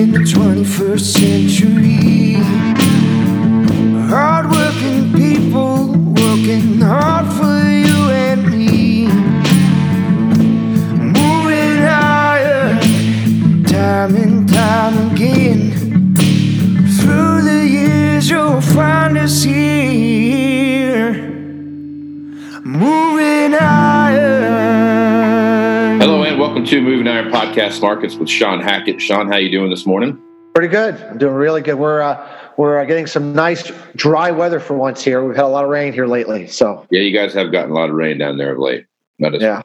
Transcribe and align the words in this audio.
in 0.00 0.12
the 0.12 0.18
21st 0.20 1.00
century. 1.00 1.89
To 26.70 26.80
Moving 26.80 27.08
Iron 27.08 27.32
Podcast 27.32 27.82
Markets 27.82 28.14
with 28.14 28.28
Shawn 28.28 28.60
Hackett. 28.60 29.02
Shawn, 29.02 29.26
how 29.26 29.38
you 29.38 29.50
doing 29.50 29.70
this 29.70 29.86
morning? 29.86 30.16
Pretty 30.54 30.68
good. 30.68 30.94
I'm 31.02 31.18
doing 31.18 31.34
really 31.34 31.62
good. 31.62 31.74
We're 31.74 32.00
uh, 32.00 32.30
we're 32.58 32.78
uh, 32.78 32.84
getting 32.84 33.08
some 33.08 33.32
nice 33.32 33.72
dry 33.96 34.30
weather 34.30 34.60
for 34.60 34.74
once 34.74 35.02
here. 35.02 35.24
We've 35.24 35.34
had 35.34 35.46
a 35.46 35.48
lot 35.48 35.64
of 35.64 35.70
rain 35.70 35.92
here 35.92 36.06
lately, 36.06 36.46
so 36.46 36.86
Yeah, 36.92 37.00
you 37.00 37.12
guys 37.12 37.34
have 37.34 37.50
gotten 37.50 37.72
a 37.72 37.74
lot 37.74 37.88
of 37.88 37.96
rain 37.96 38.18
down 38.18 38.38
there 38.38 38.52
of 38.52 38.60
late. 38.60 38.86
Yeah. 39.18 39.62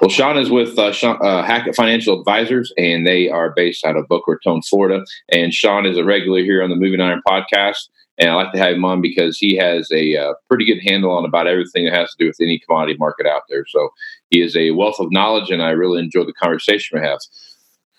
Well, 0.00 0.10
Shawn 0.10 0.38
is 0.38 0.48
with 0.48 0.78
uh, 0.78 0.92
Shawn, 0.92 1.18
uh, 1.20 1.42
Hackett 1.42 1.74
Financial 1.74 2.18
Advisors, 2.18 2.72
and 2.78 3.04
they 3.04 3.28
are 3.28 3.50
based 3.50 3.84
out 3.84 3.96
of 3.96 4.06
Boca 4.06 4.32
Raton, 4.32 4.62
Florida. 4.62 5.04
And 5.30 5.52
Shawn 5.52 5.86
is 5.86 5.96
a 5.96 6.04
regular 6.04 6.40
here 6.40 6.62
on 6.62 6.70
the 6.70 6.76
Moving 6.76 7.00
Iron 7.00 7.20
podcast. 7.26 7.88
And 8.16 8.30
I 8.30 8.34
like 8.34 8.52
to 8.52 8.58
have 8.58 8.74
him 8.74 8.84
on 8.84 9.00
because 9.00 9.38
he 9.38 9.56
has 9.56 9.90
a 9.92 10.16
uh, 10.16 10.34
pretty 10.48 10.64
good 10.64 10.80
handle 10.84 11.12
on 11.12 11.24
about 11.24 11.46
everything 11.46 11.84
that 11.84 11.94
has 11.94 12.10
to 12.10 12.16
do 12.18 12.26
with 12.26 12.40
any 12.40 12.58
commodity 12.60 12.96
market 12.98 13.26
out 13.26 13.42
there. 13.48 13.64
So 13.66 13.90
he 14.30 14.40
is 14.40 14.56
a 14.56 14.70
wealth 14.72 15.00
of 15.00 15.10
knowledge, 15.10 15.50
and 15.50 15.62
I 15.62 15.70
really 15.70 16.00
enjoy 16.00 16.24
the 16.24 16.32
conversation 16.32 17.00
we 17.00 17.06
have. 17.06 17.18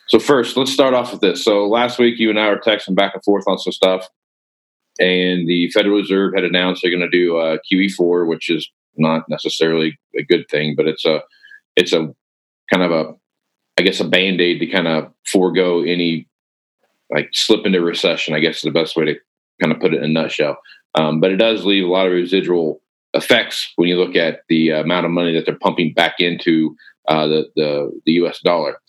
So 0.07 0.19
first, 0.19 0.57
let's 0.57 0.71
start 0.71 0.93
off 0.93 1.11
with 1.11 1.21
this. 1.21 1.43
So 1.43 1.67
last 1.67 1.99
week, 1.99 2.17
you 2.17 2.29
and 2.29 2.39
I 2.39 2.49
were 2.49 2.57
texting 2.57 2.95
back 2.95 3.13
and 3.13 3.23
forth 3.23 3.45
on 3.47 3.59
some 3.59 3.73
stuff, 3.73 4.07
and 4.99 5.47
the 5.47 5.69
Federal 5.71 5.97
Reserve 5.97 6.33
had 6.33 6.43
announced 6.43 6.81
they're 6.81 6.91
going 6.91 7.01
to 7.01 7.09
do 7.09 7.37
uh, 7.37 7.57
QE4, 7.71 8.27
which 8.27 8.49
is 8.49 8.69
not 8.97 9.23
necessarily 9.29 9.97
a 10.17 10.23
good 10.23 10.49
thing, 10.49 10.75
but 10.75 10.87
it's 10.87 11.05
a 11.05 11.21
it's 11.79 11.93
a 11.93 12.13
kind 12.71 12.83
of 12.83 12.91
a 12.91 13.13
I 13.77 13.81
guess 13.81 14.01
a 14.01 14.05
band 14.05 14.41
aid 14.41 14.59
to 14.59 14.67
kind 14.67 14.87
of 14.87 15.13
forego 15.25 15.81
any 15.81 16.27
like 17.09 17.29
slip 17.31 17.65
into 17.65 17.81
recession. 17.81 18.35
I 18.35 18.39
guess 18.39 18.57
is 18.57 18.61
the 18.63 18.71
best 18.71 18.95
way 18.95 19.05
to 19.05 19.15
kind 19.61 19.73
of 19.73 19.79
put 19.79 19.93
it 19.93 20.03
in 20.03 20.03
a 20.03 20.07
nutshell. 20.07 20.57
Um, 20.95 21.19
but 21.19 21.31
it 21.31 21.37
does 21.37 21.65
leave 21.65 21.85
a 21.85 21.87
lot 21.87 22.07
of 22.07 22.13
residual 22.13 22.81
effects 23.13 23.71
when 23.75 23.87
you 23.87 23.95
look 23.95 24.15
at 24.15 24.41
the 24.49 24.71
amount 24.71 25.05
of 25.05 25.11
money 25.11 25.33
that 25.33 25.45
they're 25.45 25.57
pumping 25.57 25.93
back 25.93 26.15
into 26.19 26.75
uh, 27.07 27.27
the, 27.27 27.45
the 27.55 28.01
the 28.05 28.11
U.S. 28.13 28.39
dollar. 28.43 28.79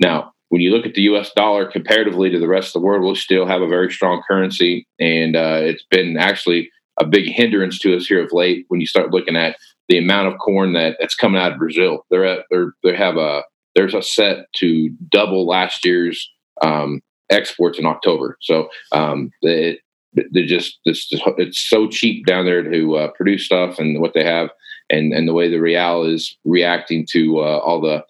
Now, 0.00 0.32
when 0.48 0.60
you 0.60 0.70
look 0.70 0.86
at 0.86 0.94
the 0.94 1.02
U.S. 1.02 1.30
dollar 1.34 1.70
comparatively 1.70 2.30
to 2.30 2.38
the 2.38 2.48
rest 2.48 2.68
of 2.68 2.82
the 2.82 2.86
world, 2.86 3.02
we'll 3.02 3.14
still 3.14 3.46
have 3.46 3.62
a 3.62 3.68
very 3.68 3.90
strong 3.92 4.22
currency, 4.26 4.86
and 4.98 5.36
uh, 5.36 5.60
it's 5.62 5.84
been 5.90 6.16
actually 6.18 6.70
a 7.00 7.06
big 7.06 7.26
hindrance 7.26 7.78
to 7.80 7.96
us 7.96 8.06
here 8.06 8.24
of 8.24 8.32
late. 8.32 8.64
When 8.68 8.80
you 8.80 8.86
start 8.86 9.12
looking 9.12 9.36
at 9.36 9.56
the 9.88 9.98
amount 9.98 10.28
of 10.28 10.38
corn 10.38 10.72
that, 10.72 10.96
that's 10.98 11.14
coming 11.14 11.40
out 11.40 11.52
of 11.52 11.58
Brazil, 11.58 12.04
they're 12.10 12.24
at 12.24 12.44
they're 12.50 12.72
they 12.82 12.96
have 12.96 13.16
a 13.16 13.42
there's 13.74 13.94
a 13.94 14.02
set 14.02 14.46
to 14.56 14.90
double 15.10 15.46
last 15.46 15.84
year's 15.84 16.30
um, 16.62 17.00
exports 17.30 17.78
in 17.78 17.86
October. 17.86 18.36
So 18.40 18.68
um, 18.92 19.30
it, 19.42 19.80
they're 20.12 20.46
just 20.46 20.78
it's, 20.84 21.08
it's 21.38 21.68
so 21.68 21.88
cheap 21.88 22.26
down 22.26 22.44
there 22.44 22.62
to 22.62 22.96
uh, 22.96 23.10
produce 23.16 23.44
stuff 23.44 23.78
and 23.78 24.00
what 24.00 24.14
they 24.14 24.24
have, 24.24 24.50
and 24.90 25.12
and 25.12 25.28
the 25.28 25.34
way 25.34 25.50
the 25.50 25.58
real 25.58 26.04
is 26.04 26.36
reacting 26.44 27.06
to 27.10 27.40
uh, 27.40 27.58
all 27.58 27.80
the 27.80 28.04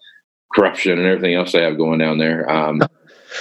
corruption 0.53 0.97
and 0.97 1.07
everything 1.07 1.35
else 1.35 1.51
they 1.51 1.61
have 1.61 1.77
going 1.77 1.99
down 1.99 2.17
there. 2.17 2.49
Um, 2.49 2.81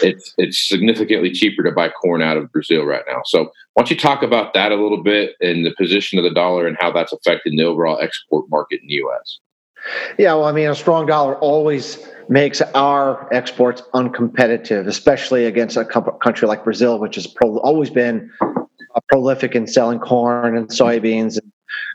it's 0.03 0.34
it's 0.39 0.69
significantly 0.69 1.31
cheaper 1.31 1.62
to 1.62 1.73
buy 1.73 1.89
corn 1.89 2.23
out 2.23 2.37
of 2.37 2.50
Brazil 2.53 2.84
right 2.84 3.05
now. 3.09 3.23
So 3.25 3.45
why 3.75 3.83
don't 3.83 3.91
you 3.91 3.97
talk 3.97 4.23
about 4.23 4.55
that 4.55 4.73
a 4.73 4.77
little 4.77 5.03
bit 5.03 5.34
and 5.41 5.64
the 5.64 5.74
position 5.77 6.19
of 6.19 6.24
the 6.24 6.35
dollar 6.35 6.67
and 6.67 6.77
how 6.80 6.92
that's 6.92 7.13
affecting 7.13 7.57
the 7.57 7.64
overall 7.64 7.98
export 8.01 8.48
market 8.48 8.80
in 8.83 8.89
the 8.89 8.95
U.S. 8.95 9.39
Yeah, 10.19 10.35
well, 10.35 10.45
I 10.45 10.52
mean, 10.52 10.69
a 10.69 10.74
strong 10.74 11.07
dollar 11.07 11.36
always 11.36 12.08
makes 12.29 12.63
our 12.74 13.33
exports 13.35 13.83
uncompetitive, 13.92 14.86
especially 14.86 15.45
against 15.45 15.77
a 15.77 15.85
country 15.85 16.48
like 16.48 16.64
Brazil, 16.64 16.98
which 16.98 17.17
has 17.17 17.27
pro- 17.27 17.58
always 17.58 17.90
been 17.90 18.30
prolific 19.08 19.55
in 19.55 19.67
selling 19.67 19.98
corn 19.98 20.57
and 20.57 20.69
soybeans 20.69 21.39
and 21.39 21.52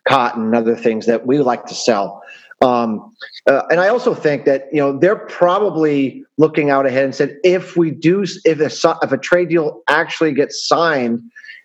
cotton 0.07 0.45
and 0.45 0.55
other 0.55 0.75
things 0.75 1.05
that 1.05 1.25
we 1.25 1.39
like 1.39 1.65
to 1.65 1.73
sell. 1.73 2.21
Um, 2.61 3.15
uh, 3.47 3.61
and 3.69 3.79
I 3.79 3.87
also 3.87 4.13
think 4.13 4.45
that 4.45 4.65
you 4.71 4.79
know 4.79 4.97
they're 4.97 5.15
probably 5.15 6.23
looking 6.37 6.69
out 6.69 6.85
ahead 6.85 7.05
and 7.05 7.15
said 7.15 7.37
if 7.43 7.77
we 7.77 7.91
do 7.91 8.23
if 8.43 8.59
a 8.59 8.97
if 9.01 9.11
a 9.11 9.17
trade 9.17 9.49
deal 9.49 9.81
actually 9.87 10.33
gets 10.33 10.67
signed 10.67 11.21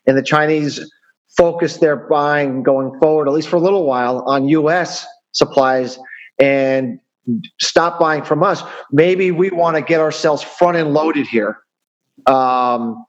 and 0.07 0.17
the 0.17 0.23
Chinese 0.23 0.81
focus 1.37 1.79
their 1.79 1.97
buying 1.97 2.63
going 2.63 2.97
forward 3.01 3.27
at 3.27 3.35
least 3.35 3.49
for 3.49 3.57
a 3.57 3.61
little 3.61 3.85
while 3.85 4.23
on 4.27 4.49
U.S. 4.49 5.05
supplies 5.33 5.99
and 6.39 7.01
stop 7.61 7.99
buying 7.99 8.23
from 8.23 8.43
us, 8.43 8.63
maybe 8.93 9.31
we 9.31 9.51
want 9.51 9.77
to 9.77 9.83
get 9.83 10.01
ourselves 10.01 10.43
front 10.43 10.77
end 10.77 10.93
loaded 10.93 11.27
here. 11.27 11.59
Um, 12.27 13.05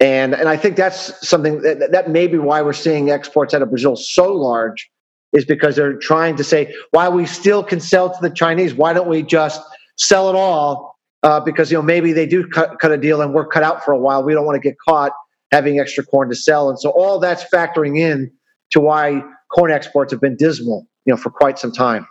and 0.00 0.34
and 0.34 0.48
I 0.48 0.56
think 0.56 0.76
that's 0.76 1.28
something 1.28 1.60
that, 1.60 1.92
that 1.92 2.08
may 2.08 2.26
be 2.26 2.38
why 2.38 2.62
we're 2.62 2.72
seeing 2.72 3.10
exports 3.10 3.52
out 3.52 3.60
of 3.60 3.68
Brazil 3.68 3.96
so 3.96 4.32
large 4.32 4.90
is 5.32 5.44
because 5.44 5.76
they're 5.76 5.96
trying 5.96 6.36
to 6.36 6.44
say 6.44 6.74
why 6.90 7.08
we 7.08 7.26
still 7.26 7.62
can 7.62 7.80
sell 7.80 8.12
to 8.12 8.18
the 8.20 8.30
Chinese. 8.30 8.74
Why 8.74 8.92
don't 8.92 9.08
we 9.08 9.22
just 9.22 9.60
sell 9.96 10.28
it 10.28 10.34
all? 10.34 10.96
Uh, 11.22 11.40
because 11.40 11.70
you 11.70 11.76
know 11.76 11.82
maybe 11.82 12.12
they 12.12 12.26
do 12.26 12.46
cut, 12.46 12.78
cut 12.78 12.92
a 12.92 12.96
deal 12.96 13.20
and 13.20 13.34
we're 13.34 13.46
cut 13.46 13.62
out 13.62 13.84
for 13.84 13.92
a 13.92 13.98
while. 13.98 14.22
We 14.22 14.34
don't 14.34 14.46
want 14.46 14.60
to 14.60 14.66
get 14.66 14.76
caught 14.88 15.12
having 15.50 15.80
extra 15.80 16.04
corn 16.04 16.28
to 16.28 16.36
sell, 16.36 16.68
and 16.68 16.78
so 16.78 16.90
all 16.90 17.18
that's 17.18 17.44
factoring 17.52 17.98
in 17.98 18.30
to 18.70 18.80
why 18.80 19.22
corn 19.52 19.72
exports 19.72 20.12
have 20.12 20.20
been 20.20 20.36
dismal, 20.36 20.86
you 21.04 21.12
know, 21.12 21.16
for 21.16 21.30
quite 21.30 21.58
some 21.58 21.72
time. 21.72 22.06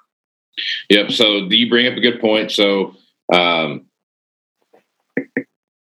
Yep. 0.90 1.12
So 1.12 1.38
you 1.50 1.70
bring 1.70 1.88
up 1.88 1.98
a 1.98 2.02
good 2.02 2.20
point. 2.20 2.52
So 2.52 2.96
um, 3.34 3.86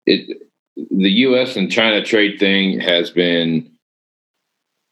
it 0.04 0.42
the 0.76 1.10
U.S. 1.10 1.56
and 1.56 1.70
China 1.70 2.04
trade 2.04 2.38
thing 2.38 2.80
has 2.80 3.10
been 3.10 3.72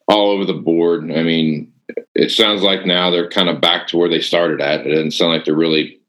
all 0.09 0.31
over 0.31 0.45
the 0.45 0.55
board. 0.55 1.13
I 1.13 1.23
mean, 1.23 1.74
it 2.15 2.31
sounds 2.31 2.63
like 2.63 2.87
now 2.87 3.11
they're 3.11 3.29
kind 3.29 3.49
of 3.49 3.61
back 3.61 3.87
to 3.89 3.97
where 3.97 4.09
they 4.09 4.21
started 4.21 4.61
at. 4.61 4.87
It 4.87 4.91
doesn't 4.91 5.13
sound 5.13 5.33
like 5.33 5.45
they're 5.45 5.55
really. 5.55 6.01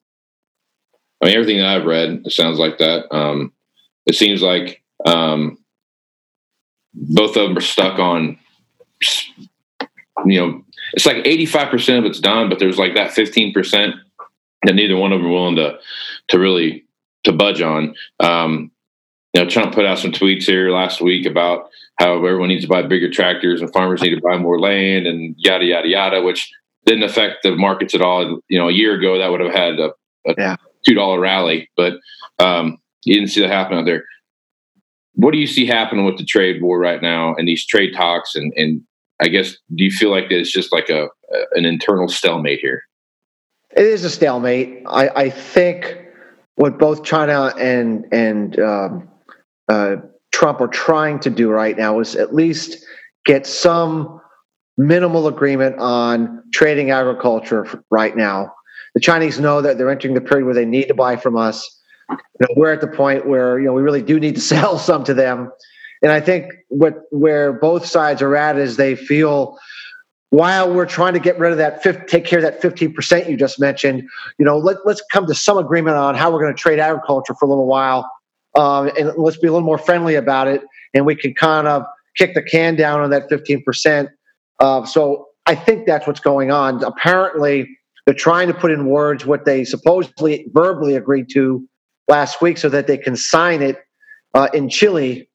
I 1.21 1.27
mean, 1.27 1.35
everything 1.35 1.57
that 1.59 1.67
I've 1.67 1.85
read, 1.85 2.23
it 2.25 2.31
sounds 2.31 2.59
like 2.59 2.77
that. 2.79 3.13
Um, 3.13 3.53
it 4.05 4.15
seems 4.15 4.41
like 4.41 4.83
um, 5.05 5.57
both 6.93 7.35
of 7.37 7.47
them 7.47 7.57
are 7.57 7.61
stuck 7.61 7.99
on. 7.99 8.37
You 10.25 10.39
know, 10.39 10.65
it's 10.93 11.05
like 11.05 11.25
eighty-five 11.25 11.69
percent 11.69 11.99
of 11.99 12.05
it's 12.05 12.19
done, 12.19 12.49
but 12.49 12.59
there's 12.59 12.77
like 12.77 12.95
that 12.95 13.11
fifteen 13.11 13.53
percent 13.53 13.95
that 14.63 14.73
neither 14.75 14.97
one 14.97 15.11
of 15.11 15.19
them 15.19 15.27
are 15.27 15.33
willing 15.33 15.55
to 15.55 15.79
to 16.29 16.39
really 16.39 16.85
to 17.23 17.31
budge 17.31 17.61
on. 17.61 17.95
Um, 18.19 18.71
you 19.35 19.43
know, 19.43 19.49
Trump 19.49 19.75
put 19.75 19.85
out 19.85 19.99
some 19.99 20.13
tweets 20.13 20.43
here 20.43 20.71
last 20.71 21.01
week 21.01 21.25
about 21.25 21.69
how 21.99 22.15
everyone 22.15 22.47
needs 22.47 22.63
to 22.63 22.69
buy 22.69 22.81
bigger 22.81 23.09
tractors 23.09 23.61
and 23.61 23.71
farmers 23.73 24.01
need 24.01 24.15
to 24.15 24.21
buy 24.21 24.37
more 24.37 24.59
land 24.61 25.05
and 25.05 25.35
yada 25.37 25.65
yada 25.65 25.89
yada, 25.89 26.21
which 26.21 26.49
didn't 26.85 27.03
affect 27.03 27.43
the 27.43 27.53
markets 27.53 27.93
at 27.93 28.01
all. 28.01 28.39
You 28.47 28.57
know, 28.57 28.69
a 28.69 28.71
year 28.71 28.95
ago 28.97 29.17
that 29.17 29.29
would 29.29 29.41
have 29.41 29.53
had 29.53 29.77
a, 29.77 29.89
a 30.25 30.35
Yeah. 30.37 30.55
two 30.87 30.93
dollar 30.93 31.19
rally, 31.19 31.69
but 31.75 31.95
um, 32.39 32.77
you 33.03 33.15
didn't 33.15 33.29
see 33.29 33.41
that 33.41 33.49
happen 33.49 33.77
out 33.77 33.83
there. 33.85 34.05
What 35.15 35.31
do 35.31 35.37
you 35.37 35.47
see 35.47 35.65
happening 35.65 36.05
with 36.05 36.17
the 36.17 36.25
trade 36.25 36.61
war 36.61 36.79
right 36.79 37.01
now 37.01 37.35
and 37.35 37.45
these 37.45 37.65
trade 37.65 37.93
talks? 37.93 38.35
And, 38.35 38.53
and 38.55 38.81
I 39.21 39.27
guess 39.27 39.57
do 39.75 39.83
you 39.83 39.91
feel 39.91 40.11
like 40.11 40.25
it's 40.29 40.51
just 40.51 40.71
like 40.71 40.89
a, 40.89 41.07
a 41.07 41.37
an 41.55 41.65
internal 41.65 42.07
stalemate 42.07 42.61
here? 42.61 42.83
It 43.75 43.83
is 43.85 44.05
a 44.05 44.09
stalemate. 44.09 44.81
I, 44.87 45.09
I 45.09 45.29
think 45.29 45.97
what 46.55 46.79
both 46.79 47.03
China 47.03 47.53
and 47.57 48.05
and 48.13 48.57
um, 48.59 49.09
uh, 49.69 49.97
Trump 50.31 50.61
are 50.61 50.67
trying 50.67 51.19
to 51.21 51.29
do 51.29 51.49
right 51.49 51.77
now 51.77 51.99
is 51.99 52.15
at 52.15 52.33
least 52.33 52.83
get 53.25 53.47
some 53.47 54.19
minimal 54.77 55.27
agreement 55.27 55.77
on 55.79 56.43
trading 56.53 56.91
agriculture 56.91 57.83
right 57.89 58.15
now. 58.15 58.53
The 58.93 58.99
Chinese 58.99 59.39
know 59.39 59.61
that 59.61 59.77
they're 59.77 59.89
entering 59.89 60.13
the 60.13 60.21
period 60.21 60.45
where 60.45 60.53
they 60.53 60.65
need 60.65 60.87
to 60.87 60.93
buy 60.93 61.15
from 61.15 61.37
us. 61.37 61.81
You 62.09 62.17
know, 62.41 62.47
we're 62.55 62.73
at 62.73 62.81
the 62.81 62.87
point 62.87 63.27
where 63.27 63.59
you 63.59 63.65
know 63.65 63.73
we 63.73 63.81
really 63.81 64.01
do 64.01 64.19
need 64.19 64.35
to 64.35 64.41
sell 64.53 64.77
some 64.77 65.03
to 65.05 65.13
them, 65.13 65.51
and 66.01 66.11
I 66.11 66.19
think 66.19 66.51
what 66.69 67.03
where 67.11 67.53
both 67.53 67.85
sides 67.85 68.21
are 68.21 68.35
at 68.35 68.57
is 68.57 68.77
they 68.77 68.95
feel 68.95 69.57
while 70.35 70.73
we're 70.73 70.85
trying 70.85 71.13
to 71.13 71.19
get 71.19 71.39
rid 71.39 71.53
of 71.53 71.57
that, 71.57 71.81
fif- 71.81 72.07
take 72.07 72.25
care 72.25 72.39
of 72.39 72.43
that 72.43 72.61
15% 72.61 73.29
you 73.29 73.37
just 73.37 73.57
mentioned, 73.57 74.03
you 74.37 74.43
know, 74.43 74.57
let, 74.57 74.77
let's 74.85 75.01
come 75.11 75.25
to 75.27 75.33
some 75.33 75.57
agreement 75.57 75.95
on 75.95 76.13
how 76.13 76.29
we're 76.29 76.41
going 76.41 76.53
to 76.53 76.59
trade 76.59 76.77
agriculture 76.77 77.33
for 77.39 77.45
a 77.45 77.47
little 77.47 77.67
while. 77.67 78.09
Um, 78.55 78.89
and 78.97 79.11
let's 79.17 79.37
be 79.37 79.47
a 79.47 79.51
little 79.51 79.65
more 79.65 79.77
friendly 79.77 80.15
about 80.15 80.47
it. 80.47 80.61
And 80.93 81.05
we 81.05 81.15
can 81.15 81.33
kind 81.33 81.67
of 81.67 81.83
kick 82.17 82.33
the 82.33 82.41
can 82.41 82.75
down 82.75 83.01
on 83.01 83.09
that 83.09 83.29
15%. 83.29 84.09
Uh, 84.59 84.85
so 84.85 85.27
I 85.45 85.55
think 85.55 85.85
that's 85.85 86.07
what's 86.07 86.19
going 86.19 86.51
on. 86.51 86.83
Apparently, 86.83 87.77
they're 88.05 88.15
trying 88.15 88.47
to 88.47 88.53
put 88.53 88.71
in 88.71 88.87
words 88.87 89.25
what 89.25 89.45
they 89.45 89.63
supposedly 89.63 90.47
verbally 90.53 90.95
agreed 90.95 91.27
to 91.33 91.67
last 92.07 92.41
week 92.41 92.57
so 92.57 92.69
that 92.69 92.87
they 92.87 92.97
can 92.97 93.15
sign 93.15 93.61
it 93.61 93.79
uh, 94.33 94.47
in 94.53 94.69
Chile 94.69 95.29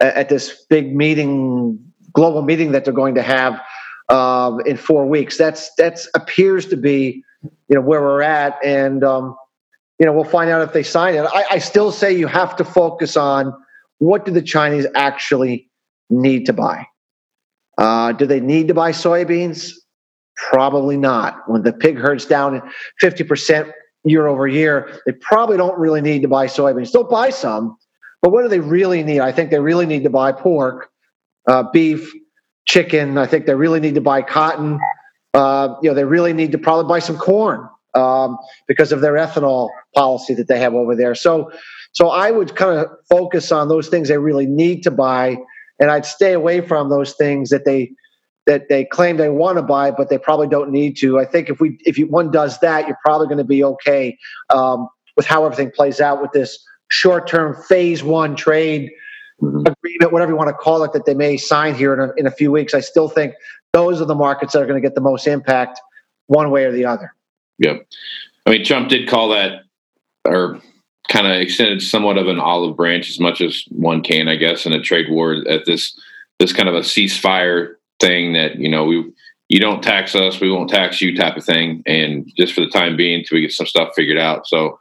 at 0.00 0.28
this 0.28 0.66
big 0.68 0.94
meeting, 0.94 1.78
global 2.12 2.42
meeting 2.42 2.72
that 2.72 2.84
they're 2.84 2.92
going 2.92 3.14
to 3.14 3.22
have 3.22 3.60
um, 4.08 4.60
in 4.66 4.76
four 4.76 5.06
weeks. 5.06 5.38
That's 5.38 5.70
that's 5.76 6.08
appears 6.14 6.66
to 6.66 6.76
be, 6.76 7.22
you 7.42 7.76
know, 7.76 7.80
where 7.80 8.00
we're 8.00 8.22
at, 8.22 8.58
and 8.64 9.02
um, 9.04 9.36
you 9.98 10.06
know, 10.06 10.12
we'll 10.12 10.24
find 10.24 10.50
out 10.50 10.62
if 10.62 10.72
they 10.72 10.82
sign 10.82 11.14
it. 11.14 11.24
I, 11.24 11.44
I 11.52 11.58
still 11.58 11.90
say 11.90 12.16
you 12.16 12.26
have 12.26 12.56
to 12.56 12.64
focus 12.64 13.16
on 13.16 13.54
what 13.98 14.24
do 14.24 14.32
the 14.32 14.42
Chinese 14.42 14.86
actually 14.94 15.70
need 16.10 16.46
to 16.46 16.52
buy. 16.52 16.86
Uh, 17.78 18.12
do 18.12 18.26
they 18.26 18.40
need 18.40 18.68
to 18.68 18.74
buy 18.74 18.92
soybeans? 18.92 19.72
Probably 20.36 20.96
not. 20.96 21.48
When 21.48 21.62
the 21.62 21.72
pig 21.72 21.96
herd's 21.96 22.26
down 22.26 22.60
50% 23.02 23.72
year 24.04 24.26
over 24.26 24.46
year, 24.46 25.00
they 25.06 25.12
probably 25.12 25.56
don't 25.56 25.78
really 25.78 26.02
need 26.02 26.22
to 26.22 26.28
buy 26.28 26.46
soybeans. 26.46 26.92
They'll 26.92 27.04
buy 27.04 27.30
some, 27.30 27.76
but 28.20 28.32
what 28.32 28.42
do 28.42 28.48
they 28.48 28.60
really 28.60 29.02
need? 29.02 29.20
I 29.20 29.32
think 29.32 29.50
they 29.50 29.60
really 29.60 29.86
need 29.86 30.04
to 30.04 30.10
buy 30.10 30.32
pork, 30.32 30.90
uh, 31.48 31.64
beef, 31.72 32.12
chicken. 32.66 33.16
I 33.16 33.26
think 33.26 33.46
they 33.46 33.54
really 33.54 33.80
need 33.80 33.94
to 33.94 34.00
buy 34.00 34.20
cotton. 34.20 34.78
Uh, 35.32 35.76
you 35.82 35.88
know, 35.88 35.94
they 35.94 36.04
really 36.04 36.34
need 36.34 36.52
to 36.52 36.58
probably 36.58 36.88
buy 36.88 36.98
some 36.98 37.16
corn 37.16 37.68
um, 37.96 38.38
because 38.68 38.92
of 38.92 39.00
their 39.00 39.14
ethanol 39.14 39.70
policy 39.94 40.34
that 40.34 40.48
they 40.48 40.58
have 40.58 40.74
over 40.74 40.94
there. 40.94 41.14
So, 41.14 41.50
so 41.92 42.10
I 42.10 42.30
would 42.30 42.54
kind 42.54 42.78
of 42.78 42.86
focus 43.08 43.50
on 43.50 43.68
those 43.68 43.88
things 43.88 44.08
they 44.08 44.18
really 44.18 44.46
need 44.46 44.82
to 44.82 44.90
buy, 44.90 45.36
and 45.80 45.90
I'd 45.90 46.06
stay 46.06 46.32
away 46.32 46.60
from 46.60 46.90
those 46.90 47.14
things 47.14 47.50
that 47.50 47.64
they 47.64 47.92
that 48.46 48.68
they 48.68 48.84
claim 48.84 49.16
they 49.16 49.28
want 49.28 49.58
to 49.58 49.62
buy, 49.62 49.90
but 49.90 50.08
they 50.08 50.18
probably 50.18 50.46
don't 50.46 50.70
need 50.70 50.96
to. 50.98 51.18
I 51.18 51.24
think 51.24 51.48
if 51.48 51.60
we 51.60 51.78
if 51.84 51.98
you, 51.98 52.06
one 52.06 52.30
does 52.30 52.60
that, 52.60 52.86
you're 52.86 52.98
probably 53.04 53.26
going 53.26 53.38
to 53.38 53.44
be 53.44 53.64
okay 53.64 54.16
um, 54.50 54.88
with 55.16 55.26
how 55.26 55.44
everything 55.44 55.72
plays 55.72 56.00
out 56.00 56.22
with 56.22 56.32
this 56.32 56.62
short 56.88 57.26
term 57.26 57.60
phase 57.68 58.04
one 58.04 58.36
trade 58.36 58.90
mm-hmm. 59.42 59.60
agreement, 59.66 60.12
whatever 60.12 60.30
you 60.32 60.36
want 60.36 60.48
to 60.48 60.54
call 60.54 60.84
it, 60.84 60.92
that 60.92 61.06
they 61.06 61.14
may 61.14 61.36
sign 61.36 61.74
here 61.74 61.92
in 61.94 62.00
a, 62.00 62.12
in 62.16 62.26
a 62.26 62.30
few 62.30 62.52
weeks. 62.52 62.74
I 62.74 62.80
still 62.80 63.08
think 63.08 63.34
those 63.72 64.00
are 64.00 64.04
the 64.04 64.14
markets 64.14 64.52
that 64.52 64.62
are 64.62 64.66
going 64.66 64.80
to 64.80 64.86
get 64.86 64.94
the 64.94 65.00
most 65.00 65.26
impact, 65.26 65.80
one 66.26 66.50
way 66.50 66.64
or 66.64 66.72
the 66.72 66.84
other. 66.84 67.14
Yep. 67.58 67.86
I 68.46 68.50
mean, 68.50 68.64
Trump 68.64 68.88
did 68.88 69.08
call 69.08 69.30
that, 69.30 69.62
or 70.24 70.60
kind 71.08 71.26
of 71.26 71.40
extended 71.40 71.82
somewhat 71.82 72.18
of 72.18 72.28
an 72.28 72.40
olive 72.40 72.76
branch 72.76 73.10
as 73.10 73.20
much 73.20 73.40
as 73.40 73.64
one 73.70 74.02
can, 74.02 74.28
I 74.28 74.36
guess, 74.36 74.66
in 74.66 74.72
a 74.72 74.82
trade 74.82 75.10
war 75.10 75.36
at 75.48 75.64
this 75.66 75.98
this 76.38 76.52
kind 76.52 76.68
of 76.68 76.74
a 76.74 76.80
ceasefire 76.80 77.76
thing 78.00 78.34
that 78.34 78.56
you 78.56 78.68
know 78.68 78.84
we 78.84 79.12
you 79.48 79.60
don't 79.60 79.82
tax 79.82 80.14
us, 80.14 80.40
we 80.40 80.50
won't 80.50 80.70
tax 80.70 81.00
you 81.00 81.16
type 81.16 81.36
of 81.36 81.44
thing, 81.44 81.82
and 81.86 82.30
just 82.36 82.52
for 82.52 82.60
the 82.60 82.70
time 82.70 82.96
being, 82.96 83.24
till 83.24 83.36
we 83.36 83.42
get 83.42 83.52
some 83.52 83.66
stuff 83.66 83.92
figured 83.94 84.18
out. 84.18 84.46
So 84.46 84.78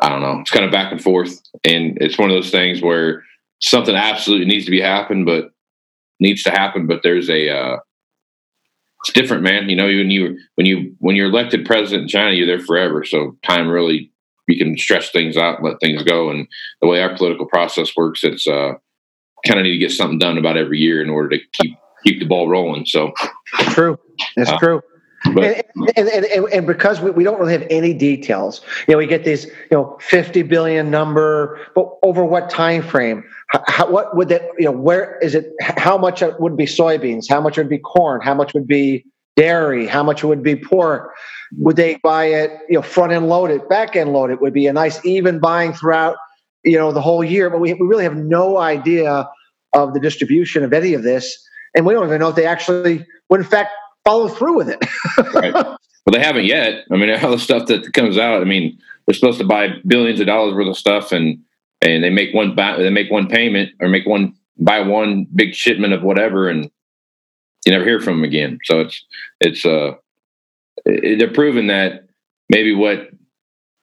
I 0.00 0.08
don't 0.08 0.20
know, 0.20 0.40
it's 0.40 0.50
kind 0.50 0.64
of 0.64 0.72
back 0.72 0.92
and 0.92 1.02
forth, 1.02 1.40
and 1.64 1.96
it's 2.00 2.18
one 2.18 2.30
of 2.30 2.36
those 2.36 2.50
things 2.50 2.82
where 2.82 3.24
something 3.60 3.94
absolutely 3.94 4.46
needs 4.46 4.64
to 4.66 4.70
be 4.70 4.80
happened, 4.80 5.26
but 5.26 5.52
needs 6.20 6.42
to 6.42 6.50
happen, 6.50 6.86
but 6.86 7.02
there's 7.02 7.30
a 7.30 7.48
uh, 7.48 7.76
it's 9.02 9.12
different, 9.12 9.42
man. 9.42 9.68
You 9.68 9.76
know, 9.76 9.86
when 9.86 10.10
you 10.10 10.38
when 10.54 10.66
you 10.66 10.94
when 10.98 11.16
you're 11.16 11.28
elected 11.28 11.66
president 11.66 12.02
in 12.02 12.08
China, 12.08 12.32
you're 12.32 12.46
there 12.46 12.64
forever. 12.64 13.04
So 13.04 13.36
time 13.42 13.68
really 13.68 14.12
you 14.48 14.58
can 14.58 14.76
stretch 14.76 15.12
things 15.12 15.36
out, 15.36 15.58
and 15.58 15.68
let 15.68 15.80
things 15.80 16.02
go. 16.02 16.30
And 16.30 16.46
the 16.80 16.88
way 16.88 17.02
our 17.02 17.16
political 17.16 17.46
process 17.46 17.96
works, 17.96 18.22
it's 18.22 18.46
uh, 18.46 18.74
kind 19.46 19.58
of 19.58 19.64
need 19.64 19.72
to 19.72 19.78
get 19.78 19.90
something 19.90 20.18
done 20.18 20.38
about 20.38 20.56
every 20.56 20.78
year 20.78 21.02
in 21.02 21.10
order 21.10 21.30
to 21.30 21.38
keep 21.52 21.76
keep 22.04 22.20
the 22.20 22.26
ball 22.26 22.48
rolling. 22.48 22.86
So 22.86 23.12
true, 23.70 23.98
it's 24.36 24.50
uh, 24.50 24.58
true. 24.58 24.82
And, 25.24 25.64
and, 25.96 26.08
and, 26.08 26.46
and, 26.52 26.66
because 26.66 27.00
we, 27.00 27.10
we 27.10 27.24
don't 27.24 27.38
really 27.38 27.52
have 27.52 27.66
any 27.70 27.94
details, 27.94 28.60
you 28.88 28.92
know, 28.92 28.98
we 28.98 29.06
get 29.06 29.24
these, 29.24 29.44
you 29.44 29.52
know, 29.72 29.96
50 30.00 30.42
billion 30.42 30.90
number, 30.90 31.60
but 31.74 31.88
over 32.02 32.24
what 32.24 32.50
time 32.50 32.82
frame? 32.82 33.24
How, 33.48 33.90
what 33.90 34.16
would 34.16 34.28
that, 34.30 34.42
you 34.58 34.64
know, 34.64 34.72
where 34.72 35.18
is 35.18 35.34
it? 35.34 35.52
How 35.60 35.96
much 35.96 36.22
would 36.38 36.56
be 36.56 36.64
soybeans? 36.64 37.26
How 37.28 37.40
much 37.40 37.56
would 37.56 37.68
be 37.68 37.78
corn? 37.78 38.20
How 38.20 38.34
much 38.34 38.52
would 38.54 38.66
be 38.66 39.04
dairy? 39.36 39.86
How 39.86 40.02
much 40.02 40.24
would 40.24 40.42
be 40.42 40.56
pork? 40.56 41.12
Would 41.58 41.76
they 41.76 41.98
buy 42.02 42.26
it, 42.26 42.50
you 42.68 42.74
know, 42.74 42.82
front 42.82 43.12
end 43.12 43.28
loaded, 43.28 43.68
back 43.68 43.94
end 43.94 44.12
loaded? 44.12 44.40
Would 44.40 44.54
be 44.54 44.66
a 44.66 44.72
nice 44.72 45.04
even 45.04 45.38
buying 45.38 45.72
throughout, 45.72 46.16
you 46.64 46.78
know, 46.78 46.92
the 46.92 47.00
whole 47.00 47.22
year. 47.22 47.48
But 47.50 47.60
we, 47.60 47.74
we 47.74 47.86
really 47.86 48.04
have 48.04 48.16
no 48.16 48.58
idea 48.58 49.28
of 49.74 49.94
the 49.94 50.00
distribution 50.00 50.64
of 50.64 50.72
any 50.72 50.94
of 50.94 51.02
this. 51.02 51.38
And 51.74 51.86
we 51.86 51.94
don't 51.94 52.06
even 52.06 52.20
know 52.20 52.28
if 52.28 52.36
they 52.36 52.46
actually 52.46 53.06
would, 53.30 53.40
in 53.40 53.46
fact, 53.46 53.70
follow 54.04 54.28
through 54.28 54.56
with 54.56 54.68
it. 54.68 54.84
right. 55.34 55.76
Well, 56.04 56.14
they 56.14 56.26
haven't 56.26 56.46
yet. 56.46 56.84
I 56.90 56.96
mean, 56.96 57.10
all 57.22 57.30
the 57.30 57.38
stuff 57.38 57.68
that 57.68 57.92
comes 57.92 58.18
out. 58.18 58.40
I 58.40 58.44
mean, 58.44 58.76
they're 59.06 59.14
supposed 59.14 59.38
to 59.38 59.46
buy 59.46 59.68
billions 59.86 60.18
of 60.18 60.26
dollars 60.26 60.54
worth 60.54 60.66
of 60.66 60.76
stuff, 60.76 61.12
and 61.12 61.38
and 61.80 62.02
they 62.02 62.10
make 62.10 62.34
one 62.34 62.56
buy, 62.56 62.76
they 62.76 62.90
make 62.90 63.08
one 63.08 63.28
payment 63.28 63.70
or 63.80 63.88
make 63.88 64.04
one 64.04 64.34
buy 64.58 64.80
one 64.80 65.26
big 65.34 65.54
shipment 65.54 65.92
of 65.92 66.02
whatever, 66.02 66.48
and 66.48 66.70
you 67.64 67.72
never 67.72 67.84
hear 67.84 68.00
from 68.00 68.16
them 68.16 68.24
again. 68.24 68.58
So 68.64 68.80
it's 68.80 69.04
it's 69.40 69.64
uh 69.64 69.92
it, 70.84 71.18
they're 71.18 71.32
proving 71.32 71.68
that 71.68 72.06
maybe 72.48 72.74
what 72.74 73.10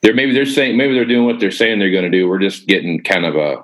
they're 0.02 0.14
maybe 0.14 0.34
they're 0.34 0.46
saying 0.46 0.78
maybe 0.78 0.94
they're 0.94 1.06
doing 1.06 1.26
what 1.26 1.40
they're 1.40 1.52
saying 1.52 1.80
they're 1.80 1.92
going 1.92 2.10
to 2.10 2.18
do. 2.18 2.28
We're 2.28 2.40
just 2.40 2.68
getting 2.68 3.04
kind 3.04 3.26
of 3.26 3.36
a 3.36 3.64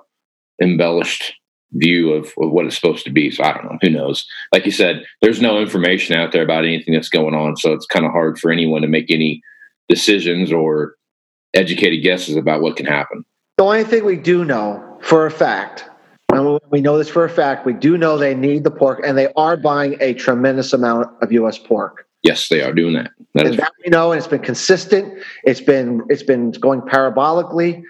embellished 0.62 1.34
view 1.76 2.12
of, 2.14 2.26
of 2.40 2.52
what 2.52 2.66
it's 2.66 2.76
supposed 2.76 3.06
to 3.06 3.12
be. 3.12 3.32
So 3.32 3.44
I 3.44 3.54
don't 3.54 3.66
know. 3.66 3.78
Who 3.82 3.90
knows? 3.90 4.26
Like 4.54 4.66
you 4.66 4.72
said, 4.72 5.04
there's 5.22 5.42
no 5.42 5.60
information 5.60 6.16
out 6.16 6.32
there 6.32 6.44
about 6.44 6.66
anything 6.66 6.94
that's 6.94 7.10
going 7.10 7.36
on. 7.36 7.58
So 7.58 7.74
it's 7.74 7.86
kind 7.86 8.06
of 8.06 8.12
hard 8.12 8.40
for 8.40 8.52
anyone 8.52 8.82
to 8.82 8.88
make 8.88 9.12
any 9.12 9.42
decisions 9.90 10.52
or 10.52 10.96
educated 11.54 12.04
guesses 12.04 12.36
about 12.36 12.62
what 12.62 12.76
can 12.76 12.86
happen. 12.86 13.24
The 13.58 13.64
only 13.64 13.84
thing 13.84 14.04
we 14.04 14.18
do 14.18 14.44
know 14.44 15.00
for 15.02 15.26
a 15.26 15.32
fact, 15.32 15.86
and 16.34 16.60
we 16.72 16.82
know 16.82 16.98
this 16.98 17.10
for 17.10 17.24
a 17.24 17.30
fact, 17.30 17.66
we 17.66 17.74
do 17.74 17.98
know 17.98 18.18
they 18.18 18.36
need 18.36 18.64
the 18.64 18.72
pork 18.72 19.02
and 19.06 19.18
they 19.18 19.32
are 19.38 19.56
buying 19.56 19.96
a 20.02 20.14
tremendous 20.14 20.74
amount 20.74 21.08
of 21.22 21.32
U.S. 21.32 21.58
pork. 21.58 22.08
Yes, 22.24 22.50
they 22.50 22.62
are 22.62 22.74
doing 22.74 22.94
that. 22.96 23.12
That, 23.36 23.46
is- 23.46 23.58
that 23.58 23.72
we 23.84 23.90
know, 23.92 24.12
and 24.12 24.18
it's 24.18 24.28
been 24.28 24.42
consistent. 24.42 25.22
It's 25.44 25.62
been 25.62 26.02
it's 26.10 26.24
been 26.24 26.52
going 26.52 26.82
parabolically 26.82 27.84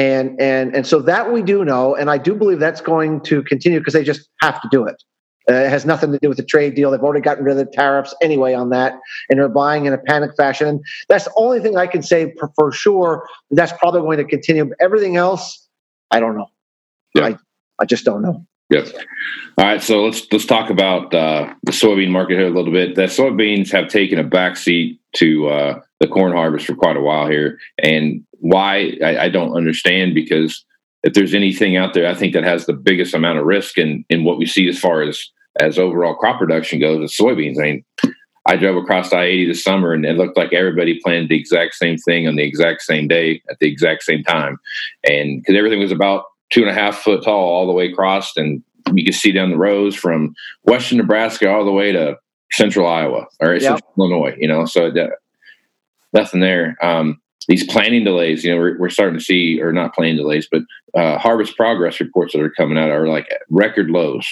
and 0.00 0.40
and 0.40 0.74
and 0.74 0.86
so 0.86 1.00
that 1.00 1.30
we 1.30 1.42
do 1.42 1.62
know 1.62 1.94
and 1.94 2.10
i 2.10 2.16
do 2.16 2.34
believe 2.34 2.58
that's 2.58 2.80
going 2.80 3.20
to 3.20 3.42
continue 3.42 3.78
because 3.78 3.92
they 3.92 4.02
just 4.02 4.28
have 4.40 4.60
to 4.62 4.68
do 4.70 4.86
it. 4.86 5.02
Uh, 5.48 5.54
it 5.54 5.70
has 5.70 5.84
nothing 5.84 6.12
to 6.12 6.18
do 6.18 6.28
with 6.28 6.36
the 6.36 6.44
trade 6.44 6.74
deal. 6.74 6.90
They've 6.90 7.00
already 7.00 7.22
gotten 7.22 7.44
rid 7.44 7.58
of 7.58 7.66
the 7.66 7.72
tariffs 7.72 8.14
anyway 8.22 8.52
on 8.54 8.70
that 8.70 8.98
and 9.28 9.38
they're 9.38 9.48
buying 9.48 9.86
in 9.86 9.92
a 9.92 9.98
panic 9.98 10.36
fashion. 10.36 10.68
And 10.68 10.80
that's 11.08 11.24
the 11.24 11.32
only 11.36 11.60
thing 11.60 11.76
i 11.76 11.86
can 11.86 12.02
say 12.02 12.34
for, 12.38 12.50
for 12.54 12.72
sure 12.72 13.26
that's 13.50 13.72
probably 13.72 14.00
going 14.00 14.18
to 14.18 14.24
continue. 14.24 14.70
Everything 14.80 15.16
else 15.16 15.68
i 16.10 16.20
don't 16.20 16.36
know. 16.36 16.48
Yeah. 17.14 17.26
I, 17.26 17.38
I 17.78 17.84
just 17.84 18.04
don't 18.04 18.22
know 18.22 18.46
Yes. 18.70 18.92
All 19.58 19.66
right. 19.66 19.82
So 19.82 20.04
let's 20.04 20.26
let's 20.32 20.46
talk 20.46 20.70
about 20.70 21.12
uh, 21.12 21.52
the 21.64 21.72
soybean 21.72 22.10
market 22.10 22.38
here 22.38 22.46
a 22.46 22.50
little 22.50 22.72
bit. 22.72 22.94
The 22.94 23.02
soybeans 23.02 23.70
have 23.72 23.88
taken 23.88 24.18
a 24.18 24.24
backseat 24.24 24.98
to 25.16 25.48
uh, 25.48 25.80
the 25.98 26.06
corn 26.06 26.32
harvest 26.32 26.66
for 26.66 26.76
quite 26.76 26.96
a 26.96 27.00
while 27.00 27.28
here, 27.28 27.58
and 27.82 28.24
why 28.38 28.96
I, 29.04 29.24
I, 29.24 29.28
don't 29.28 29.56
understand 29.56 30.14
because 30.14 30.64
if 31.02 31.14
there's 31.14 31.34
anything 31.34 31.76
out 31.76 31.92
there, 31.94 32.06
I 32.06 32.14
think 32.14 32.32
that 32.32 32.44
has 32.44 32.64
the 32.64 32.72
biggest 32.72 33.12
amount 33.12 33.38
of 33.38 33.44
risk 33.44 33.76
in 33.76 34.04
in 34.08 34.24
what 34.24 34.38
we 34.38 34.46
see 34.46 34.68
as 34.68 34.78
far 34.78 35.02
as 35.02 35.20
as 35.60 35.78
overall 35.78 36.14
crop 36.14 36.38
production 36.38 36.78
goes, 36.78 37.02
it's 37.02 37.20
soybeans. 37.20 37.58
I 37.58 37.62
mean, 37.62 37.84
I 38.46 38.56
drove 38.56 38.76
across 38.76 39.12
I 39.12 39.24
eighty 39.24 39.46
this 39.46 39.64
summer, 39.64 39.92
and 39.92 40.06
it 40.06 40.16
looked 40.16 40.36
like 40.36 40.52
everybody 40.52 41.00
planned 41.02 41.28
the 41.28 41.38
exact 41.38 41.74
same 41.74 41.98
thing 41.98 42.28
on 42.28 42.36
the 42.36 42.44
exact 42.44 42.82
same 42.82 43.08
day 43.08 43.42
at 43.50 43.58
the 43.58 43.66
exact 43.66 44.04
same 44.04 44.22
time, 44.22 44.58
and 45.04 45.42
because 45.42 45.56
everything 45.56 45.80
was 45.80 45.92
about 45.92 46.24
two 46.50 46.60
and 46.60 46.70
a 46.70 46.74
half 46.74 46.98
foot 46.98 47.24
tall 47.24 47.48
all 47.48 47.66
the 47.66 47.72
way 47.72 47.90
across, 47.90 48.36
and 48.36 48.62
you 48.92 49.04
can 49.04 49.12
see 49.12 49.32
down 49.32 49.50
the 49.50 49.56
rows 49.56 49.94
from 49.94 50.34
western 50.64 50.98
Nebraska 50.98 51.50
all 51.50 51.64
the 51.64 51.72
way 51.72 51.92
to 51.92 52.16
central 52.52 52.86
Iowa 52.86 53.26
or 53.40 53.54
yep. 53.54 53.62
central 53.62 53.92
Illinois. 53.98 54.36
You 54.38 54.48
know, 54.48 54.64
so 54.64 54.90
that, 54.90 55.10
nothing 56.12 56.40
there. 56.40 56.76
Um, 56.82 57.20
these 57.48 57.66
planting 57.66 58.04
delays, 58.04 58.44
you 58.44 58.50
know, 58.50 58.58
we're, 58.58 58.78
we're, 58.78 58.90
starting 58.90 59.18
to 59.18 59.24
see, 59.24 59.60
or 59.60 59.72
not 59.72 59.94
planting 59.94 60.16
delays, 60.16 60.46
but 60.50 60.62
uh, 60.94 61.18
harvest 61.18 61.56
progress 61.56 61.98
reports 61.98 62.32
that 62.32 62.42
are 62.42 62.50
coming 62.50 62.78
out 62.78 62.90
are 62.90 63.08
like 63.08 63.28
record 63.48 63.90
lows, 63.90 64.26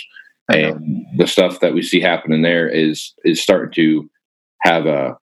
and 0.48 1.06
the 1.16 1.26
stuff 1.26 1.60
that 1.60 1.74
we 1.74 1.82
see 1.82 2.00
happening 2.00 2.42
there 2.42 2.68
is 2.68 3.12
is 3.24 3.42
starting 3.42 3.72
to 3.72 4.08
have 4.62 4.86
a 4.86 5.16